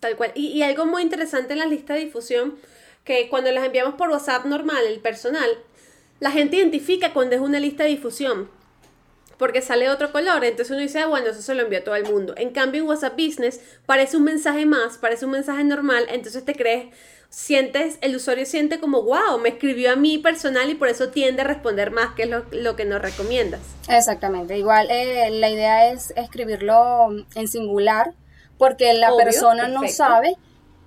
Tal 0.00 0.16
cual. 0.16 0.32
Y, 0.34 0.62
algo 0.62 0.86
muy 0.86 1.02
interesante 1.02 1.54
en 1.54 1.60
la 1.60 1.66
lista 1.66 1.94
de 1.94 2.00
difusión, 2.00 2.56
que 3.04 3.28
cuando 3.28 3.50
las 3.52 3.64
enviamos 3.64 3.94
por 3.94 4.10
WhatsApp 4.10 4.44
normal, 4.46 4.84
el 4.86 5.00
personal, 5.00 5.50
la 6.20 6.30
gente 6.30 6.56
identifica 6.56 7.12
cuando 7.12 7.34
es 7.34 7.40
una 7.40 7.60
lista 7.60 7.84
de 7.84 7.90
difusión 7.90 8.50
porque 9.38 9.60
sale 9.60 9.90
otro 9.90 10.12
color. 10.12 10.44
Entonces 10.44 10.70
uno 10.70 10.80
dice, 10.80 11.00
ah, 11.00 11.06
bueno, 11.06 11.28
eso 11.28 11.42
se 11.42 11.54
lo 11.54 11.62
envía 11.62 11.80
a 11.80 11.84
todo 11.84 11.94
el 11.94 12.04
mundo. 12.04 12.34
En 12.38 12.50
cambio, 12.50 12.80
en 12.80 12.88
WhatsApp 12.88 13.18
Business 13.18 13.60
parece 13.84 14.16
un 14.16 14.24
mensaje 14.24 14.64
más, 14.64 14.96
parece 14.96 15.26
un 15.26 15.32
mensaje 15.32 15.62
normal, 15.62 16.06
entonces 16.08 16.44
te 16.44 16.54
crees 16.54 16.86
sientes, 17.28 17.98
el 18.00 18.16
usuario 18.16 18.46
siente 18.46 18.80
como, 18.80 19.02
wow, 19.02 19.38
me 19.38 19.50
escribió 19.50 19.92
a 19.92 19.96
mí 19.96 20.18
personal 20.18 20.70
y 20.70 20.74
por 20.74 20.88
eso 20.88 21.10
tiende 21.10 21.42
a 21.42 21.44
responder 21.44 21.90
más, 21.90 22.14
que 22.14 22.22
es 22.22 22.30
lo, 22.30 22.76
que 22.76 22.84
nos 22.84 23.02
recomiendas. 23.02 23.60
Exactamente, 23.88 24.56
igual 24.56 24.88
eh, 24.90 25.28
la 25.30 25.50
idea 25.50 25.92
es 25.92 26.12
escribirlo 26.16 27.08
en 27.34 27.48
singular, 27.48 28.14
porque 28.58 28.92
la 28.94 29.14
persona 29.16 29.68
no 29.68 29.86
sabe 29.88 30.36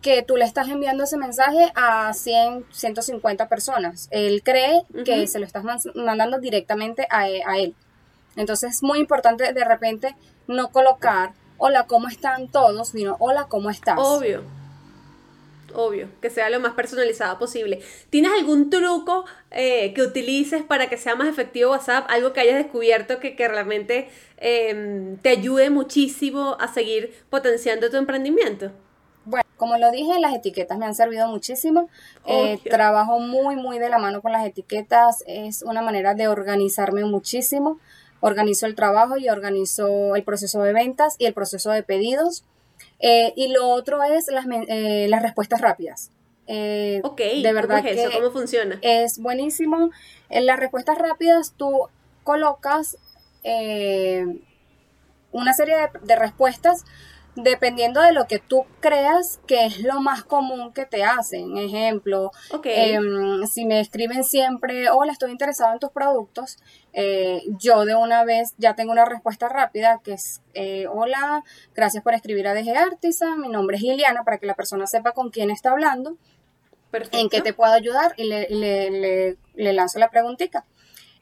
que 0.02 0.24
tú 0.24 0.38
le 0.38 0.46
estás 0.46 0.70
enviando 0.70 1.04
ese 1.04 1.18
mensaje 1.18 1.72
a 1.76 2.14
100, 2.14 2.66
150 2.72 3.50
personas. 3.50 4.08
Él 4.12 4.42
cree 4.44 4.84
que 5.04 5.28
se 5.28 5.40
lo 5.40 5.46
estás 5.46 5.64
mandando 5.96 6.40
directamente 6.40 7.06
a, 7.10 7.22
a 7.22 7.58
él. 7.58 7.76
Entonces 8.36 8.76
es 8.76 8.84
muy 8.84 9.00
importante 9.00 9.52
de 9.52 9.66
repente 9.66 10.16
no 10.48 10.70
colocar 10.72 11.34
hola, 11.58 11.86
¿cómo 11.88 12.08
están 12.08 12.48
todos? 12.48 12.90
sino 12.90 13.18
hola, 13.20 13.48
¿cómo 13.50 13.70
estás? 13.70 13.98
Obvio 14.00 14.59
obvio, 15.74 16.10
que 16.22 16.30
sea 16.30 16.50
lo 16.50 16.60
más 16.60 16.74
personalizado 16.74 17.38
posible. 17.40 17.82
¿Tienes 18.10 18.32
algún 18.32 18.70
truco 18.70 19.26
eh, 19.52 19.94
que 19.94 20.02
utilices 20.02 20.64
para 20.64 20.90
que 20.90 20.98
sea 20.98 21.16
más 21.16 21.28
efectivo 21.28 21.72
WhatsApp? 21.72 22.06
Algo 22.10 22.34
que 22.34 22.42
hayas 22.42 22.56
descubierto 22.56 23.20
que, 23.20 23.36
realmente 23.48 24.10
em, 24.38 25.18
te 25.18 25.30
ayude 25.30 25.70
muchísimo 25.70 26.58
a 26.60 26.68
seguir 26.74 27.14
potenciando 27.30 27.90
tu 27.90 27.98
emprendimiento. 27.98 28.72
Bueno, 29.26 29.48
como 29.58 29.78
lo 29.78 29.92
dije, 29.92 30.20
las 30.20 30.34
etiquetas 30.34 30.78
me 30.78 30.86
han 30.86 30.96
servido 30.96 31.28
muchísimo. 31.28 31.90
Eh, 32.26 32.60
trabajo 32.64 33.20
muy, 33.20 33.56
muy 33.56 33.78
de 33.78 33.90
la 33.90 34.00
mano 34.00 34.22
con 34.22 34.32
las 34.32 34.46
etiquetas. 34.46 35.24
Es 35.28 35.62
una 35.62 35.82
manera 35.82 36.16
de 36.16 36.28
organizarme 36.28 37.04
muchísimo. 37.06 37.80
Organizo 38.22 38.66
el 38.66 38.76
trabajo 38.76 39.18
y 39.18 39.30
organizo 39.30 40.16
el 40.16 40.24
proceso 40.24 40.62
de 40.64 40.74
ventas 40.74 41.16
y 41.20 41.26
el 41.26 41.34
proceso 41.34 41.72
de 41.72 41.84
pedidos. 41.84 42.44
Eh, 43.00 43.34
y 43.36 43.48
lo 43.54 43.68
otro 43.70 44.04
es 44.04 44.28
las, 44.28 44.46
eh, 44.68 45.08
las 45.10 45.22
respuestas 45.22 45.62
rápidas. 45.62 46.12
Eh, 46.48 47.02
ok, 47.04 47.20
de 47.20 47.54
verdad 47.54 47.78
¿cómo 47.78 47.90
es 47.90 47.98
eso? 48.00 48.12
¿Cómo 48.12 48.32
funciona? 48.32 48.80
Es 48.82 49.20
buenísimo. 49.20 49.92
En 50.30 50.46
las 50.46 50.60
respuestas 50.60 50.98
rápidas 50.98 51.54
tú 51.56 51.88
colocas 52.24 52.98
una 55.32 55.54
serie 55.54 55.76
de 56.04 56.16
respuestas 56.16 56.84
dependiendo 57.44 58.02
de 58.02 58.14
lo 58.14 58.26
que 58.26 58.40
tú 58.40 58.66
creas 58.80 59.40
que 59.48 59.66
es 59.66 59.82
lo 59.82 60.02
más 60.02 60.24
común 60.24 60.74
que 60.74 60.86
te 60.86 61.04
hacen. 61.04 61.58
Ejemplo, 61.58 62.32
em, 62.64 63.46
si 63.46 63.66
me 63.66 63.80
escriben 63.80 64.24
siempre, 64.24 64.90
hola, 64.90 65.12
estoy 65.12 65.32
interesado 65.32 65.74
en 65.74 65.80
tus 65.80 65.92
productos, 65.92 66.58
eh, 66.94 67.44
yo 67.60 67.86
de 67.86 67.96
una 67.96 68.24
vez 68.24 68.54
ya 68.58 68.76
tengo 68.76 68.92
una 68.92 69.06
respuesta 69.06 69.50
rápida 69.50 70.02
que 70.04 70.14
es, 70.14 70.42
eh, 70.54 70.88
hola, 70.88 71.44
gracias 71.76 72.04
por 72.04 72.14
escribir 72.14 72.48
a 72.48 72.54
DG 72.54 72.76
Artisa, 72.76 73.36
mi 73.36 73.50
nombre 73.50 73.78
es 73.78 73.84
Liliana, 73.84 74.24
para 74.24 74.38
que 74.38 74.48
la 74.48 74.56
persona 74.56 74.88
sepa 74.88 75.12
con 75.12 75.30
quién 75.30 75.52
está 75.52 75.72
hablando, 75.72 76.18
en 77.12 77.30
qué 77.30 77.42
te 77.42 77.54
puedo 77.54 77.72
ayudar 77.72 78.14
y 78.18 78.24
le, 78.24 78.48
le, 78.50 79.38
le 79.54 79.74
lanzo 79.74 80.00
la 80.00 80.10
preguntita. 80.10 80.66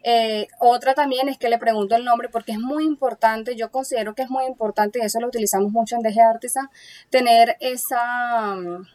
Eh, 0.04 0.48
otra 0.60 0.94
también 0.94 1.28
es 1.30 1.38
que 1.38 1.50
le 1.50 1.58
pregunto 1.58 1.96
el 1.96 2.06
nombre 2.06 2.30
porque 2.30 2.54
es 2.54 2.60
muy 2.60 2.86
importante, 2.86 3.56
yo 3.56 3.72
considero 3.72 4.16
que 4.16 4.22
es 4.24 4.30
muy 4.30 4.46
importante, 4.46 5.00
y 5.00 5.02
eso 5.06 5.20
lo 5.20 5.28
utilizamos 5.28 5.72
mucho 5.72 5.96
en 5.96 6.02
DG 6.02 6.20
Artisan, 6.22 6.70
tener 7.10 7.58
esa, 7.60 8.56
mm, 8.56 8.86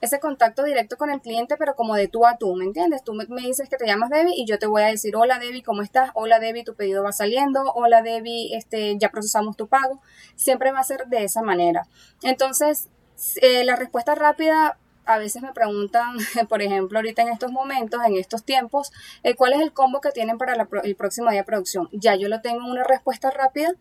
ese 0.00 0.20
contacto 0.20 0.62
directo 0.62 0.96
con 0.96 1.10
el 1.10 1.20
cliente, 1.20 1.56
pero 1.56 1.74
como 1.74 1.96
de 1.96 2.08
tú 2.08 2.24
a 2.26 2.36
tú, 2.38 2.54
¿me 2.54 2.64
entiendes? 2.64 3.02
Tú 3.02 3.14
me, 3.14 3.26
dices 3.42 3.68
que 3.68 3.76
te 3.76 3.86
llamas 3.86 4.10
Debbie 4.10 4.34
y 4.36 4.46
yo 4.46 4.58
te 4.58 4.66
voy 4.66 4.82
a 4.82 4.86
decir, 4.86 5.16
hola 5.16 5.38
Debbie, 5.38 5.62
¿cómo 5.62 5.82
estás? 5.82 6.10
Hola 6.14 6.38
Debbie, 6.38 6.64
tu 6.64 6.74
pedido 6.74 7.02
va 7.02 7.12
saliendo, 7.12 7.72
hola 7.74 8.02
Debbie, 8.02 8.56
este, 8.56 8.96
ya 8.98 9.10
procesamos 9.10 9.56
tu 9.56 9.66
pago. 9.66 10.00
Siempre 10.36 10.70
va 10.72 10.80
a 10.80 10.84
ser 10.84 11.06
de 11.06 11.24
esa 11.24 11.42
manera. 11.42 11.88
Entonces, 12.22 12.88
eh, 13.42 13.64
la 13.64 13.74
respuesta 13.74 14.14
rápida 14.14 14.78
a 15.08 15.18
veces 15.18 15.42
me 15.42 15.52
preguntan, 15.52 16.18
por 16.48 16.62
ejemplo, 16.62 16.98
ahorita 16.98 17.22
en 17.22 17.28
estos 17.28 17.50
momentos, 17.50 18.00
en 18.06 18.16
estos 18.16 18.44
tiempos, 18.44 18.92
eh, 19.22 19.34
cuál 19.34 19.54
es 19.54 19.60
el 19.60 19.72
combo 19.72 20.00
que 20.00 20.12
tienen 20.12 20.38
para 20.38 20.68
el 20.84 20.96
próximo 20.96 21.30
día 21.30 21.40
de 21.40 21.44
producción. 21.44 21.88
Ya 21.92 22.14
yo 22.14 22.28
lo 22.28 22.42
tengo 22.42 22.60
en 22.60 22.70
una 22.70 22.84
respuesta 22.84 23.30
rápida 23.30 23.72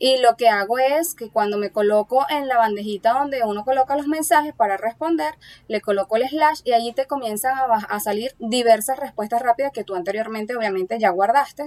y 0.00 0.18
lo 0.18 0.36
que 0.36 0.48
hago 0.48 0.78
es 0.78 1.14
que 1.14 1.30
cuando 1.30 1.58
me 1.58 1.70
coloco 1.70 2.26
en 2.28 2.48
la 2.48 2.58
bandejita 2.58 3.12
donde 3.12 3.42
uno 3.44 3.64
coloca 3.64 3.96
los 3.96 4.08
mensajes 4.08 4.52
para 4.52 4.76
responder, 4.76 5.34
le 5.68 5.80
coloco 5.80 6.16
el 6.16 6.28
slash 6.28 6.60
y 6.64 6.72
allí 6.72 6.92
te 6.92 7.06
comienzan 7.06 7.56
a, 7.56 7.74
a 7.76 8.00
salir 8.00 8.34
diversas 8.40 8.98
respuestas 8.98 9.40
rápidas 9.40 9.72
que 9.72 9.84
tú 9.84 9.94
anteriormente 9.94 10.56
obviamente 10.56 10.98
ya 10.98 11.10
guardaste 11.10 11.66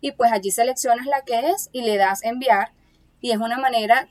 y 0.00 0.12
pues 0.12 0.30
allí 0.30 0.50
seleccionas 0.50 1.06
la 1.06 1.22
que 1.22 1.50
es 1.50 1.70
y 1.72 1.82
le 1.82 1.96
das 1.96 2.22
enviar 2.22 2.72
y 3.20 3.32
es 3.32 3.38
una 3.38 3.58
manera 3.58 4.08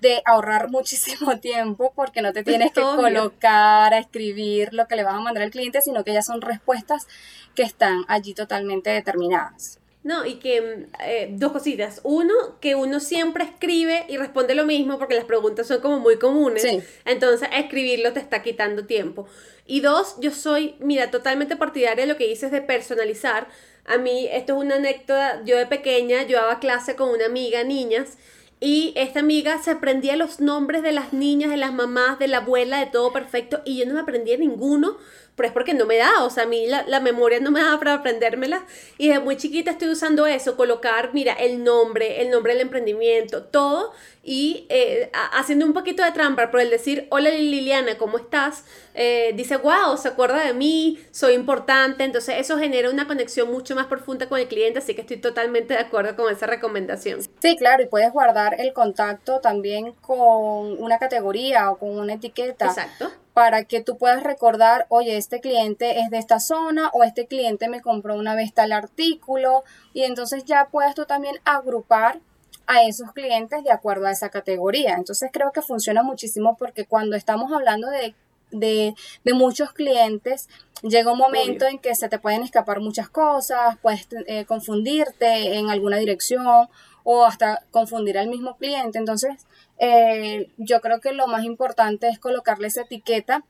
de 0.00 0.22
ahorrar 0.24 0.70
muchísimo 0.70 1.38
tiempo 1.40 1.92
porque 1.94 2.22
no 2.22 2.32
te 2.32 2.42
tienes 2.42 2.72
que 2.72 2.80
colocar 2.80 3.92
a 3.94 3.98
escribir 3.98 4.72
lo 4.72 4.86
que 4.86 4.96
le 4.96 5.04
vas 5.04 5.14
a 5.14 5.20
mandar 5.20 5.42
al 5.42 5.50
cliente, 5.50 5.82
sino 5.82 6.04
que 6.04 6.12
ya 6.12 6.22
son 6.22 6.40
respuestas 6.40 7.06
que 7.54 7.62
están 7.62 8.04
allí 8.08 8.34
totalmente 8.34 8.90
determinadas. 8.90 9.80
No, 10.02 10.24
y 10.24 10.36
que 10.36 10.86
eh, 11.04 11.28
dos 11.32 11.52
cositas. 11.52 12.00
Uno, 12.04 12.32
que 12.60 12.74
uno 12.74 13.00
siempre 13.00 13.44
escribe 13.44 14.06
y 14.08 14.16
responde 14.16 14.54
lo 14.54 14.64
mismo 14.64 14.98
porque 14.98 15.14
las 15.14 15.24
preguntas 15.24 15.66
son 15.66 15.80
como 15.80 15.98
muy 15.98 16.18
comunes. 16.18 16.64
Entonces, 17.04 17.48
escribirlo 17.52 18.12
te 18.14 18.20
está 18.20 18.42
quitando 18.42 18.86
tiempo. 18.86 19.28
Y 19.66 19.80
dos, 19.80 20.16
yo 20.18 20.30
soy, 20.30 20.74
mira, 20.80 21.10
totalmente 21.10 21.56
partidaria 21.56 22.06
de 22.06 22.12
lo 22.12 22.16
que 22.16 22.26
dices 22.26 22.50
de 22.50 22.62
personalizar. 22.62 23.48
A 23.84 23.98
mí, 23.98 24.26
esto 24.32 24.54
es 24.56 24.64
una 24.64 24.76
anécdota. 24.76 25.42
Yo 25.44 25.58
de 25.58 25.66
pequeña, 25.66 26.22
yo 26.22 26.38
daba 26.38 26.60
clase 26.60 26.96
con 26.96 27.10
una 27.10 27.26
amiga, 27.26 27.62
niñas, 27.62 28.16
y 28.60 28.92
esta 28.94 29.20
amiga 29.20 29.58
se 29.62 29.70
aprendía 29.70 30.16
los 30.16 30.38
nombres 30.38 30.82
de 30.82 30.92
las 30.92 31.14
niñas, 31.14 31.50
de 31.50 31.56
las 31.56 31.72
mamás, 31.72 32.18
de 32.18 32.28
la 32.28 32.38
abuela, 32.38 32.78
de 32.78 32.86
todo 32.86 33.10
perfecto. 33.10 33.62
Y 33.64 33.78
yo 33.78 33.86
no 33.86 33.94
me 33.94 34.00
aprendía 34.00 34.36
ninguno 34.36 34.98
pero 35.40 35.48
es 35.48 35.54
porque 35.54 35.72
no 35.72 35.86
me 35.86 35.96
da, 35.96 36.22
o 36.22 36.28
sea, 36.28 36.42
a 36.42 36.46
mí 36.46 36.66
la, 36.66 37.00
memoria 37.00 37.40
no 37.40 37.50
me 37.50 37.62
da 37.62 37.78
para 37.78 37.94
aprendérmela 37.94 38.66
y 38.98 39.08
desde 39.08 39.22
muy 39.22 39.38
chiquita 39.38 39.70
estoy 39.70 39.88
usando 39.88 40.26
eso, 40.26 40.54
colocar, 40.54 41.14
mira, 41.14 41.32
el 41.32 41.64
nombre, 41.64 42.20
el 42.20 42.28
nombre 42.28 42.52
del 42.52 42.60
emprendimiento, 42.60 43.44
todo 43.44 43.94
y 44.22 44.66
eh, 44.68 45.10
haciendo 45.32 45.64
un 45.64 45.72
poquito 45.72 46.04
de 46.04 46.12
trampa 46.12 46.50
por 46.50 46.60
el 46.60 46.68
decir, 46.68 47.06
hola 47.08 47.30
Liliana, 47.30 47.96
¿cómo 47.96 48.18
estás? 48.18 48.64
Eh, 48.92 49.32
dice, 49.34 49.56
wow, 49.56 49.96
se 49.96 50.08
acuerda 50.08 50.44
de 50.44 50.52
mí, 50.52 50.98
soy 51.10 51.32
importante, 51.32 52.04
entonces 52.04 52.34
eso 52.38 52.58
genera 52.58 52.90
una 52.90 53.06
conexión 53.06 53.50
mucho 53.50 53.74
más 53.74 53.86
profunda 53.86 54.28
con 54.28 54.38
el 54.38 54.46
cliente, 54.46 54.80
así 54.80 54.94
que 54.94 55.00
estoy 55.00 55.16
totalmente 55.16 55.72
de 55.72 55.80
acuerdo 55.80 56.16
con 56.16 56.30
esa 56.30 56.46
recomendación. 56.48 57.22
Sí, 57.40 57.56
claro, 57.56 57.82
y 57.82 57.86
puedes 57.86 58.12
guardar 58.12 58.60
el 58.60 58.74
contacto 58.74 59.40
también 59.40 59.92
con 60.02 60.82
una 60.82 60.98
categoría 60.98 61.70
o 61.70 61.78
con 61.78 61.98
una 61.98 62.12
etiqueta. 62.12 62.66
Exacto 62.66 63.10
para 63.34 63.64
que 63.64 63.80
tú 63.80 63.96
puedas 63.96 64.22
recordar, 64.22 64.86
oye, 64.88 65.16
este 65.16 65.40
cliente 65.40 66.00
es 66.00 66.10
de 66.10 66.18
esta 66.18 66.40
zona 66.40 66.90
o 66.92 67.04
este 67.04 67.26
cliente 67.26 67.68
me 67.68 67.80
compró 67.80 68.16
una 68.16 68.34
vez 68.34 68.52
tal 68.52 68.72
artículo 68.72 69.62
y 69.92 70.02
entonces 70.02 70.44
ya 70.44 70.68
puedes 70.70 70.94
tú 70.94 71.06
también 71.06 71.36
agrupar 71.44 72.20
a 72.66 72.84
esos 72.84 73.12
clientes 73.12 73.64
de 73.64 73.72
acuerdo 73.72 74.06
a 74.06 74.12
esa 74.12 74.28
categoría. 74.28 74.94
Entonces 74.94 75.30
creo 75.32 75.52
que 75.52 75.62
funciona 75.62 76.02
muchísimo 76.02 76.56
porque 76.56 76.86
cuando 76.86 77.16
estamos 77.16 77.52
hablando 77.52 77.88
de, 77.88 78.14
de, 78.52 78.94
muchos 79.34 79.72
clientes, 79.72 80.48
llega 80.82 81.12
un 81.12 81.18
momento 81.18 81.66
en 81.66 81.78
que 81.78 81.94
se 81.94 82.08
te 82.08 82.18
pueden 82.18 82.42
escapar 82.42 82.80
muchas 82.80 83.08
cosas, 83.08 83.76
puedes 83.82 84.06
eh, 84.26 84.44
confundirte 84.44 85.56
en 85.56 85.68
alguna 85.70 85.96
dirección 85.98 86.68
o 87.02 87.24
hasta 87.24 87.64
confundir 87.70 88.18
al 88.18 88.28
mismo 88.28 88.56
cliente. 88.56 88.98
Entonces, 88.98 89.46
eh, 89.80 90.50
yo 90.58 90.80
creo 90.82 91.00
que 91.00 91.12
lo 91.12 91.26
más 91.26 91.42
importante 91.44 92.08
es 92.08 92.18
colocarle 92.18 92.68
esa 92.68 92.82
etiqueta 92.82 93.44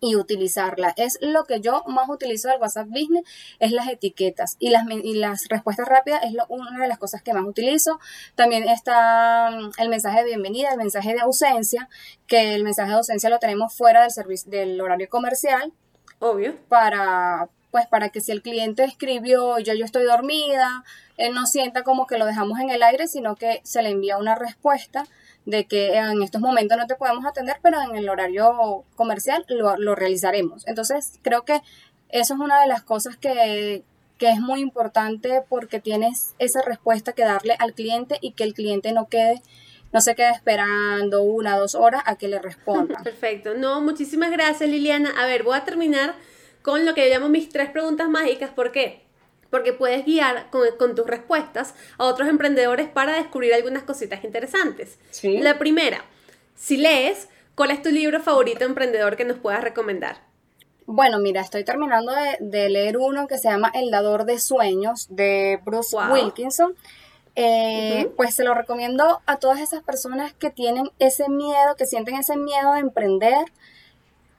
y 0.00 0.14
utilizarla. 0.14 0.94
Es 0.96 1.18
lo 1.20 1.44
que 1.44 1.60
yo 1.60 1.82
más 1.88 2.08
utilizo 2.08 2.48
del 2.48 2.60
WhatsApp 2.60 2.86
Business, 2.86 3.24
es 3.58 3.72
las 3.72 3.88
etiquetas 3.88 4.56
y 4.60 4.70
las, 4.70 4.84
y 4.88 5.14
las 5.14 5.48
respuestas 5.48 5.88
rápidas 5.88 6.22
es 6.22 6.32
una 6.48 6.80
de 6.80 6.86
las 6.86 6.98
cosas 6.98 7.22
que 7.22 7.32
más 7.32 7.44
utilizo. 7.44 7.98
También 8.36 8.68
está 8.68 9.50
mm, 9.50 9.70
el 9.78 9.88
mensaje 9.88 10.20
de 10.20 10.26
bienvenida, 10.26 10.70
el 10.70 10.78
mensaje 10.78 11.12
de 11.12 11.20
ausencia, 11.20 11.88
que 12.28 12.54
el 12.54 12.62
mensaje 12.62 12.90
de 12.90 12.96
ausencia 12.96 13.28
lo 13.28 13.40
tenemos 13.40 13.74
fuera 13.74 14.02
del 14.02 14.12
servicio 14.12 14.50
del 14.52 14.80
horario 14.80 15.08
comercial. 15.08 15.72
Obvio. 16.20 16.56
Para 16.68 17.48
pues 17.70 17.86
para 17.86 18.08
que 18.08 18.20
si 18.20 18.32
el 18.32 18.40
cliente 18.40 18.84
escribió 18.84 19.58
yo, 19.58 19.74
yo 19.74 19.84
estoy 19.84 20.04
dormida, 20.04 20.84
él 21.18 21.34
no 21.34 21.46
sienta 21.46 21.82
como 21.82 22.06
que 22.06 22.16
lo 22.16 22.24
dejamos 22.24 22.60
en 22.60 22.70
el 22.70 22.82
aire, 22.82 23.08
sino 23.08 23.36
que 23.36 23.60
se 23.64 23.82
le 23.82 23.90
envía 23.90 24.16
una 24.16 24.34
respuesta 24.34 25.04
de 25.48 25.64
que 25.64 25.96
en 25.96 26.22
estos 26.22 26.42
momentos 26.42 26.76
no 26.76 26.86
te 26.86 26.94
podemos 26.94 27.24
atender, 27.24 27.56
pero 27.62 27.80
en 27.80 27.96
el 27.96 28.10
horario 28.10 28.84
comercial 28.96 29.46
lo, 29.48 29.78
lo 29.78 29.94
realizaremos. 29.94 30.68
Entonces, 30.68 31.18
creo 31.22 31.46
que 31.46 31.62
eso 32.10 32.34
es 32.34 32.40
una 32.40 32.60
de 32.60 32.68
las 32.68 32.82
cosas 32.82 33.16
que, 33.16 33.82
que 34.18 34.28
es 34.28 34.40
muy 34.40 34.60
importante 34.60 35.42
porque 35.48 35.80
tienes 35.80 36.34
esa 36.38 36.60
respuesta 36.60 37.14
que 37.14 37.22
darle 37.22 37.56
al 37.58 37.72
cliente 37.72 38.18
y 38.20 38.32
que 38.32 38.44
el 38.44 38.52
cliente 38.52 38.92
no 38.92 39.08
quede 39.08 39.40
no 39.90 40.02
se 40.02 40.14
quede 40.14 40.32
esperando 40.32 41.22
una 41.22 41.56
o 41.56 41.60
dos 41.60 41.74
horas 41.74 42.02
a 42.04 42.16
que 42.16 42.28
le 42.28 42.38
responda. 42.38 43.00
Perfecto. 43.02 43.54
No, 43.54 43.80
muchísimas 43.80 44.30
gracias 44.30 44.68
Liliana. 44.68 45.14
A 45.18 45.24
ver, 45.24 45.44
voy 45.44 45.56
a 45.56 45.64
terminar 45.64 46.14
con 46.60 46.84
lo 46.84 46.92
que 46.92 47.08
yo 47.08 47.14
llamo 47.14 47.30
mis 47.30 47.48
tres 47.48 47.70
preguntas 47.70 48.06
mágicas. 48.06 48.50
¿Por 48.50 48.70
qué? 48.70 49.07
Porque 49.50 49.72
puedes 49.72 50.04
guiar 50.04 50.48
con, 50.50 50.94
tus 50.94 51.06
respuestas 51.06 51.74
a 51.96 52.04
otros 52.04 52.28
emprendedores 52.28 52.88
para 52.88 53.14
descubrir 53.14 53.54
algunas 53.54 53.82
cositas 53.82 54.24
interesantes. 54.24 54.98
¿Sí? 55.10 55.38
La 55.38 55.58
primera, 55.58 56.04
si 56.54 56.76
lees, 56.76 57.28
¿cuál 57.54 57.70
es 57.70 57.82
tu 57.82 57.90
libro 57.90 58.20
favorito 58.20 58.64
emprendedor 58.64 59.16
que 59.16 59.24
nos 59.24 59.38
puedas 59.38 59.62
recomendar? 59.62 60.28
Bueno, 60.90 61.18
mira, 61.18 61.42
estoy 61.42 61.64
terminando 61.64 62.12
de, 62.40 62.68
leer 62.70 62.96
uno 62.96 63.26
que 63.26 63.36
se 63.36 63.48
llama 63.50 63.70
El 63.74 63.90
dador 63.90 64.24
de 64.24 64.38
sueños 64.38 65.06
de 65.10 65.60
Bruce 65.64 65.94
Wilkinson. 66.10 66.74
Eh, 67.40 68.10
pues 68.16 68.34
se 68.34 68.42
lo 68.42 68.52
recomiendo 68.54 69.20
a 69.26 69.36
todas 69.36 69.60
esas 69.60 69.84
personas 69.84 70.32
que 70.32 70.50
tienen 70.50 70.90
ese 70.98 71.28
miedo, 71.28 71.76
que 71.76 71.86
sienten 71.86 72.16
ese 72.16 72.36
miedo 72.36 72.72
de 72.72 72.80
emprender, 72.80 73.44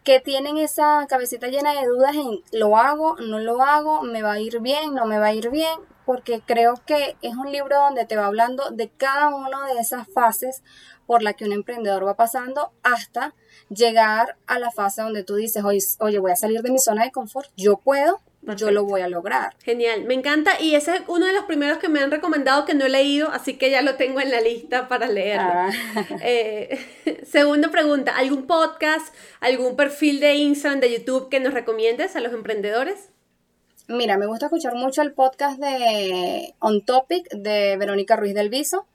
que 0.04 0.20
tienen 0.20 0.58
esa 0.58 1.06
cabecita 1.08 1.48
llena 1.48 1.74
de 1.74 1.88
dudas 1.88 2.16
en 2.16 2.42
lo 2.52 2.78
hago, 2.78 3.16
no 3.18 3.40
lo 3.40 3.62
hago, 3.62 4.02
me 4.02 4.22
va 4.22 4.34
a 4.34 4.40
ir 4.40 4.60
bien, 4.60 4.96
no 4.96 5.06
me 5.06 5.20
va 5.20 5.28
a 5.28 5.34
ir 5.34 5.50
bien, 5.50 5.80
porque 6.06 6.42
creo 6.46 6.76
que 6.86 7.18
es 7.22 7.36
un 7.36 7.52
libro 7.52 7.78
donde 7.78 8.06
te 8.06 8.16
va 8.16 8.26
hablando 8.26 8.72
de 8.72 8.90
cada 8.90 9.30
una 9.30 9.68
de 9.68 9.80
esas 9.80 10.08
fases 10.08 10.64
por 11.06 11.22
la 11.22 11.34
que 11.34 11.46
un 11.46 11.54
emprendedor 11.54 12.06
va 12.06 12.16
pasando 12.16 12.72
hasta 12.84 13.36
llegar 13.70 14.38
a 14.48 14.60
la 14.60 14.72
fase 14.72 15.02
donde 15.02 15.24
tú 15.24 15.36
dices, 15.36 15.64
oye, 15.64 15.80
oye 16.00 16.20
voy 16.20 16.32
a 16.32 16.36
salir 16.36 16.62
de 16.62 16.72
mi 16.72 16.80
zona 16.80 17.04
de 17.04 17.12
confort, 17.12 17.50
yo 17.56 17.78
puedo, 17.78 18.22
yo 18.42 18.72
lo 18.72 18.86
voy 18.86 19.02
a 19.02 19.10
lograr. 19.10 19.56
Genial, 19.64 20.06
me 20.06 20.14
encanta 20.14 20.60
y 20.60 20.76
ese 20.76 20.96
es 20.96 21.02
uno 21.08 21.26
de 21.26 21.34
los 21.34 21.46
primeros 21.46 21.78
que 21.78 21.90
me 21.90 22.00
han 22.00 22.12
recomendado 22.12 22.66
que 22.66 22.74
no 22.74 22.86
he 22.86 22.90
leído, 22.90 23.30
así 23.32 23.58
que 23.58 23.70
ya 23.70 23.82
lo 23.82 23.96
tengo 23.96 24.22
en 24.22 24.32
la 24.32 24.42
lista 24.42 24.88
para 24.88 25.08
leerlo. 25.08 25.52
Ah. 25.52 25.70
Eh, 26.22 26.80
segunda 27.24 27.70
pregunta, 27.70 28.16
¿algún 28.16 28.46
podcast, 28.46 29.14
algún 29.40 29.76
perfil 29.76 30.20
de 30.20 30.36
Instagram, 30.36 30.80
de 30.80 30.92
YouTube 30.92 31.30
que 31.30 31.40
nos 31.40 31.54
recomiendes 31.54 32.16
a 32.16 32.20
los 32.20 32.34
emprendedores? 32.34 33.10
Mira, 33.88 34.18
me 34.18 34.28
gusta 34.28 34.48
escuchar 34.48 34.76
mucho 34.76 35.02
el 35.02 35.14
podcast 35.14 35.60
de 35.60 36.54
On 36.60 36.84
Topic 36.86 37.28
de 37.32 37.76
Verónica 37.78 38.16
Ruiz 38.16 38.36
del 38.36 38.50
Viso. 38.50 38.86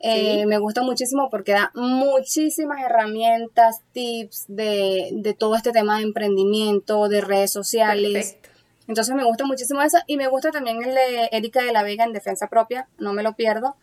Eh, 0.00 0.46
me 0.46 0.58
gusta 0.58 0.82
muchísimo 0.82 1.28
porque 1.30 1.52
da 1.52 1.72
muchísimas 1.74 2.80
herramientas, 2.82 3.80
tips 3.92 4.44
de, 4.46 5.08
de, 5.12 5.34
todo 5.34 5.56
este 5.56 5.72
tema 5.72 5.96
de 5.96 6.04
emprendimiento, 6.04 7.08
de 7.08 7.20
redes 7.20 7.52
sociales. 7.52 8.12
Perfecto. 8.12 8.47
Entonces 8.88 9.14
me 9.14 9.24
gusta 9.24 9.44
muchísimo 9.44 9.82
eso 9.82 9.98
y 10.06 10.16
me 10.16 10.26
gusta 10.28 10.50
también 10.50 10.82
el 10.82 10.94
de 10.94 11.28
Erika 11.30 11.62
de 11.62 11.72
la 11.72 11.82
Vega 11.82 12.04
en 12.04 12.12
Defensa 12.12 12.48
Propia, 12.48 12.88
no 12.98 13.12
me 13.12 13.22
lo 13.22 13.34
pierdo. 13.34 13.76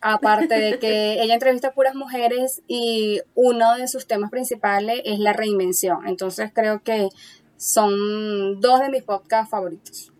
Aparte 0.00 0.54
de 0.58 0.78
que 0.78 1.14
ella 1.22 1.34
entrevista 1.34 1.68
a 1.68 1.72
puras 1.72 1.94
mujeres 1.94 2.60
y 2.66 3.22
uno 3.34 3.76
de 3.76 3.88
sus 3.88 4.06
temas 4.06 4.30
principales 4.30 5.00
es 5.04 5.20
la 5.20 5.32
reinvención. 5.32 6.06
Entonces 6.06 6.50
creo 6.52 6.82
que 6.82 7.08
son 7.56 8.60
dos 8.60 8.80
de 8.80 8.90
mis 8.90 9.04
podcasts 9.04 9.50
favoritos. 9.50 10.13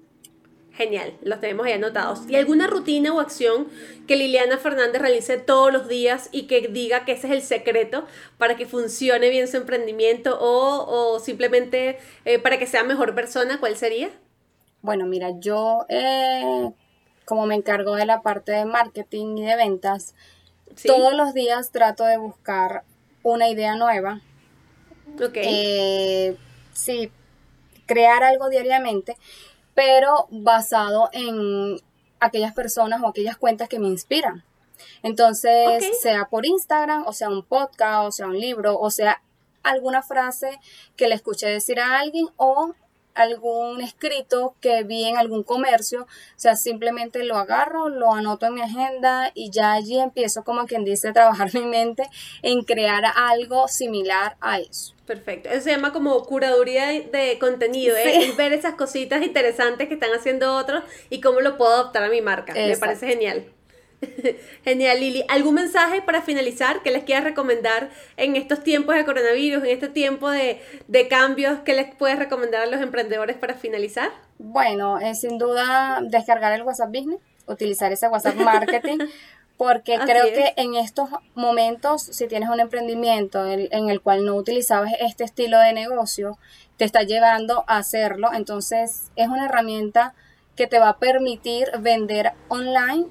Genial, 0.77 1.17
los 1.23 1.41
tenemos 1.41 1.67
ahí 1.67 1.73
anotados. 1.73 2.29
¿Y 2.29 2.35
alguna 2.35 2.67
rutina 2.67 3.15
o 3.15 3.21
acción 3.21 3.69
que 4.09 4.17
Liliana 4.17 4.59
Fernández 4.59 5.01
realice 5.01 5.39
todos 5.39 5.73
los 5.73 5.87
días 5.87 6.29
y 6.33 6.49
que 6.49 6.67
diga 6.67 7.05
que 7.05 7.13
ese 7.13 7.29
es 7.29 7.33
el 7.33 7.43
secreto 7.43 8.07
para 8.39 8.57
que 8.57 8.67
funcione 8.67 9.31
bien 9.31 9.47
su 9.47 9.57
emprendimiento 9.57 10.37
o, 10.41 11.21
simplemente 11.21 11.99
eh, 12.25 12.41
para 12.41 12.59
que 12.59 12.67
sea 12.67 12.83
mejor 12.83 13.15
persona? 13.15 13.61
¿Cuál 13.61 13.77
sería? 13.77 14.11
Bueno, 14.83 15.07
mira, 15.07 15.31
yo 15.39 15.87
eh, 15.89 16.73
como 17.25 17.47
me 17.47 17.55
encargo 17.55 17.95
de 17.95 18.07
la 18.07 18.23
parte 18.23 18.51
de 18.51 18.65
marketing 18.65 19.39
y 19.39 19.45
de 19.45 19.55
ventas, 19.55 20.17
todos 20.85 21.15
los 21.15 21.35
días 21.35 21.71
trato 21.71 22.05
de 22.05 22.19
buscar 22.19 22.83
una 23.23 23.49
idea 23.49 23.77
nueva. 23.77 24.23
Ok. 25.23 25.37
Eh, 25.37 26.37
sí, 26.73 27.13
crear 27.87 28.25
algo 28.25 28.49
diariamente 28.49 29.17
pero 29.75 30.27
basado 30.31 31.09
en 31.13 31.81
aquellas 32.21 32.55
personas 32.55 33.03
o 33.03 33.09
aquellas 33.09 33.37
cuentas 33.37 33.69
que 33.69 33.79
me 33.79 33.89
inspiran. 33.89 34.45
Entonces, 35.03 35.85
sea 36.01 36.27
por 36.27 36.47
Instagram, 36.47 37.05
o 37.07 37.13
sea 37.13 37.29
un 37.29 37.45
podcast, 37.45 38.09
o 38.09 38.13
sea 38.13 38.27
un 38.27 38.39
libro, 38.39 38.79
o 38.79 38.91
sea 38.91 39.23
alguna 39.63 40.03
frase 40.03 40.59
que 40.97 41.09
le 41.09 41.15
escuché 41.15 41.47
decir 41.47 41.81
a 41.81 41.99
alguien 41.99 42.29
o 42.37 42.75
algún 43.15 43.81
escrito 43.81 44.55
que 44.61 44.83
vi 44.85 45.05
en 45.05 45.17
algún 45.17 45.43
comercio, 45.43 46.03
o 46.03 46.07
sea, 46.37 46.57
simplemente 46.57 47.25
lo 47.25 47.37
agarro, 47.37 47.89
lo 47.89 48.13
anoto 48.13 48.47
en 48.47 48.55
mi 48.55 48.61
agenda 48.61 49.31
y 49.35 49.51
ya 49.51 49.73
allí 49.73 49.99
empiezo, 49.99 50.45
como 50.45 50.67
quien 50.67 50.85
dice, 50.85 51.09
a 51.09 51.13
trabajar 51.13 51.51
mi 51.55 51.65
mente 51.65 52.05
en 52.43 52.63
crear 52.63 53.05
algo 53.17 53.69
similar 53.69 54.37
a 54.41 54.59
eso. 54.59 54.95
Perfecto. 55.07 55.51
Eso 55.51 55.65
se 55.65 55.71
llama 55.71 55.93
como 55.93 56.23
curaduría 56.25 56.87
de 56.87 57.37
contenido, 57.39 57.95
¿eh? 57.97 58.33
ver 58.37 58.53
esas 58.55 58.75
cositas 58.75 59.23
interesantes 59.23 59.89
que 59.89 59.95
están 59.95 60.15
haciendo 60.15 60.57
otros 60.57 60.83
y 61.11 61.21
cómo 61.21 61.41
lo 61.41 61.57
puedo 61.59 61.73
adaptar 61.75 62.05
a 62.05 62.09
mi 62.09 62.23
marca. 62.23 62.55
Me 62.55 62.77
parece 62.79 63.07
genial. 63.07 63.54
Genial, 64.65 65.01
Lili. 65.01 65.25
¿Algún 65.29 65.55
mensaje 65.55 66.03
para 66.03 66.23
finalizar 66.23 66.83
que 66.83 66.91
les 66.91 67.05
quieras 67.05 67.25
recomendar 67.25 67.91
en 68.17 68.37
estos 68.37 68.63
tiempos 68.63 68.95
de 68.95 69.05
coronavirus, 69.05 69.65
en 69.65 69.71
este 69.71 69.89
tiempo 69.89 70.31
de, 70.31 70.61
cambios, 71.09 71.61
que 71.61 71.75
les 71.75 71.95
puedes 71.95 72.19
recomendar 72.19 72.63
a 72.63 72.67
los 72.67 72.81
emprendedores 72.81 73.37
para 73.37 73.55
finalizar? 73.55 74.11
Bueno, 74.39 74.99
eh, 74.99 75.15
sin 75.15 75.39
duda 75.39 76.01
descargar 76.03 76.53
el 76.53 76.63
WhatsApp 76.63 76.89
Business, 76.89 77.21
utilizar 77.47 77.93
ese 77.93 78.09
WhatsApp 78.09 78.37
Marketing, 78.37 78.99
porque 79.57 79.99
creo 80.05 80.27
que 80.27 80.53
en 80.57 80.75
estos 80.75 81.09
momentos, 81.35 82.03
si 82.03 82.27
tienes 82.27 82.49
un 82.49 82.61
emprendimiento 82.61 83.47
en, 83.47 83.69
en 83.71 83.89
el 83.89 84.01
cual 84.01 84.25
no 84.25 84.35
utilizabas 84.35 84.93
este 85.01 85.25
estilo 85.25 85.59
de 85.59 85.73
negocio, 85.73 86.39
te 86.77 86.85
está 86.85 87.03
llevando 87.03 87.65
a 87.69 87.79
hacerlo, 87.79 88.31
entonces 88.35 89.11
es 89.15 89.29
una 89.29 89.47
herramienta 89.47 90.15
que 90.57 90.67
te 90.67 90.79
va 90.79 90.91
a 90.91 90.99
permitir 90.99 91.71
vender 91.81 92.33
online 92.49 93.07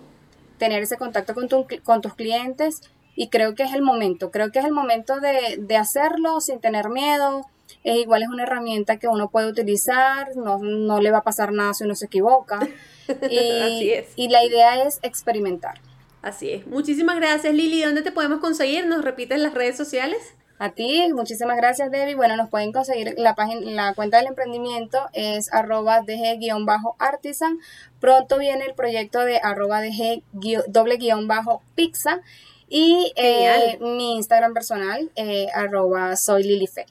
tener 0.64 0.82
ese 0.82 0.96
contacto 0.96 1.34
con, 1.34 1.50
con 1.84 2.02
tus 2.02 2.14
clientes 2.14 2.82
y 3.18 3.28
creo 3.28 3.54
que 3.54 3.64
es 3.64 3.74
el 3.74 3.82
momento, 3.82 4.32
creo 4.32 4.50
que 4.50 4.60
es 4.60 4.66
el 4.66 4.72
momento 4.72 5.20
de, 5.20 5.76
hacerlo 5.76 6.40
sin 6.40 6.62
tener 6.62 6.90
miedo. 6.90 7.46
Es 7.84 7.98
igual 7.98 8.24
es 8.24 8.30
una 8.30 8.44
herramienta 8.44 8.98
que 8.98 9.10
uno 9.10 9.30
puede 9.30 9.50
utilizar, 9.50 10.30
no, 10.38 11.02
le 11.02 11.12
va 11.12 11.18
a 11.18 11.24
pasar 11.24 11.52
nada 11.52 11.74
si 11.74 11.84
uno 11.84 11.96
se 11.96 12.06
equivoca. 12.06 12.60
Y, 13.30 13.96
y 14.16 14.30
la 14.30 14.46
idea 14.46 14.88
es 14.88 15.00
experimentar. 15.02 15.82
Así 16.22 16.52
es. 16.52 16.66
Muchísimas 16.66 17.18
gracias, 17.18 17.54
Lili. 17.54 17.82
¿Dónde 17.84 18.02
te 18.02 18.14
podemos 18.14 18.40
conseguir? 18.40 18.88
¿Nos 18.88 19.04
repites 19.04 19.38
las 19.42 19.54
redes 19.54 19.76
sociales? 19.76 20.36
A 20.64 20.70
ti, 20.70 21.12
muchísimas 21.14 21.58
gracias, 21.58 21.92
Debbie. 21.92 22.16
Bueno, 22.16 22.38
nos 22.38 22.48
pueden 22.48 22.72
conseguir 22.72 23.16
la 23.18 23.36
página, 23.36 23.70
la 23.70 23.94
cuenta 23.96 24.16
del 24.16 24.28
emprendimiento 24.28 25.10
es 25.12 25.52
arroba 25.52 26.00
dg-artisan. 26.04 27.60
Pronto 28.00 28.38
viene 28.38 28.64
el 28.64 28.74
proyecto 28.74 29.26
de 29.26 29.42
arroba 29.44 29.82
dg 29.82 30.24
doble 30.70 30.96
guion 30.96 31.28
bajo 31.28 31.62
pizza. 31.76 32.22
Y 32.70 33.12
eh, 33.18 33.78
mi 33.82 34.16
Instagram 34.16 34.54
personal, 34.54 35.12
eh, 35.18 35.48
arroba 35.54 36.16
soy 36.16 36.44
Lilife 36.44 36.86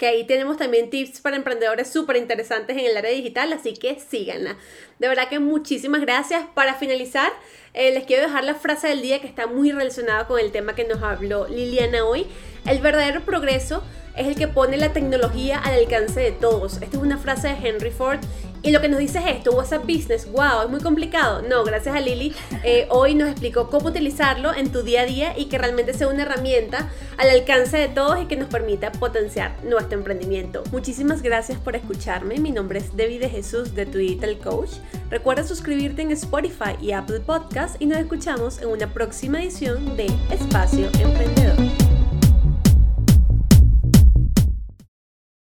que 0.00 0.06
ahí 0.06 0.24
tenemos 0.24 0.56
también 0.56 0.88
tips 0.88 1.20
para 1.20 1.36
emprendedores 1.36 1.92
súper 1.92 2.16
interesantes 2.16 2.74
en 2.74 2.86
el 2.86 2.96
área 2.96 3.10
digital, 3.10 3.52
así 3.52 3.74
que 3.74 4.00
síganla. 4.00 4.56
De 4.98 5.08
verdad 5.08 5.28
que 5.28 5.38
muchísimas 5.38 6.00
gracias. 6.00 6.42
Para 6.54 6.74
finalizar, 6.74 7.30
eh, 7.74 7.92
les 7.92 8.04
quiero 8.04 8.22
dejar 8.22 8.44
la 8.44 8.54
frase 8.54 8.88
del 8.88 9.02
día 9.02 9.20
que 9.20 9.26
está 9.26 9.46
muy 9.46 9.70
relacionada 9.72 10.26
con 10.26 10.40
el 10.40 10.52
tema 10.52 10.74
que 10.74 10.84
nos 10.84 11.02
habló 11.02 11.46
Liliana 11.48 12.02
hoy. 12.06 12.26
El 12.66 12.78
verdadero 12.78 13.20
progreso 13.20 13.82
es 14.16 14.26
el 14.26 14.36
que 14.36 14.48
pone 14.48 14.78
la 14.78 14.94
tecnología 14.94 15.58
al 15.58 15.74
alcance 15.74 16.18
de 16.18 16.32
todos. 16.32 16.80
Esta 16.80 16.96
es 16.96 17.02
una 17.02 17.18
frase 17.18 17.48
de 17.48 17.68
Henry 17.68 17.90
Ford 17.90 18.20
y 18.62 18.70
lo 18.72 18.80
que 18.80 18.88
nos 18.88 18.98
dice 18.98 19.18
es 19.18 19.36
esto, 19.36 19.52
WhatsApp 19.52 19.84
Business, 19.84 20.30
wow, 20.30 20.62
es 20.64 20.70
muy 20.70 20.80
complicado. 20.80 21.42
No, 21.42 21.64
gracias 21.64 21.94
a 21.94 22.00
Lili, 22.00 22.34
eh, 22.62 22.86
hoy 22.90 23.14
nos 23.14 23.30
explicó 23.30 23.70
cómo 23.70 23.88
utilizarlo 23.88 24.54
en 24.54 24.70
tu 24.70 24.82
día 24.82 25.02
a 25.02 25.06
día 25.06 25.38
y 25.38 25.46
que 25.46 25.58
realmente 25.58 25.94
sea 25.94 26.08
una 26.08 26.22
herramienta 26.22 26.90
al 27.16 27.30
alcance 27.30 27.78
de 27.78 27.88
todos 27.88 28.20
y 28.20 28.26
que 28.26 28.36
nos 28.36 28.48
permita 28.48 28.92
potenciar 28.92 29.52
nuestro 29.64 29.98
emprendimiento. 29.98 30.62
Muchísimas 30.72 31.22
gracias 31.22 31.58
por 31.58 31.76
escucharme. 31.76 32.38
Mi 32.38 32.50
nombre 32.50 32.80
es 32.80 32.96
Debbie 32.96 33.18
de 33.18 33.28
Jesús 33.30 33.74
de 33.74 33.86
Twitter 33.86 34.38
Coach. 34.38 34.72
Recuerda 35.10 35.42
suscribirte 35.44 36.02
en 36.02 36.10
Spotify 36.12 36.76
y 36.80 36.92
Apple 36.92 37.20
Podcast 37.20 37.80
y 37.80 37.86
nos 37.86 37.98
escuchamos 37.98 38.60
en 38.60 38.68
una 38.68 38.92
próxima 38.92 39.42
edición 39.42 39.96
de 39.96 40.06
Espacio 40.30 40.88
Emprendedor. 41.00 41.69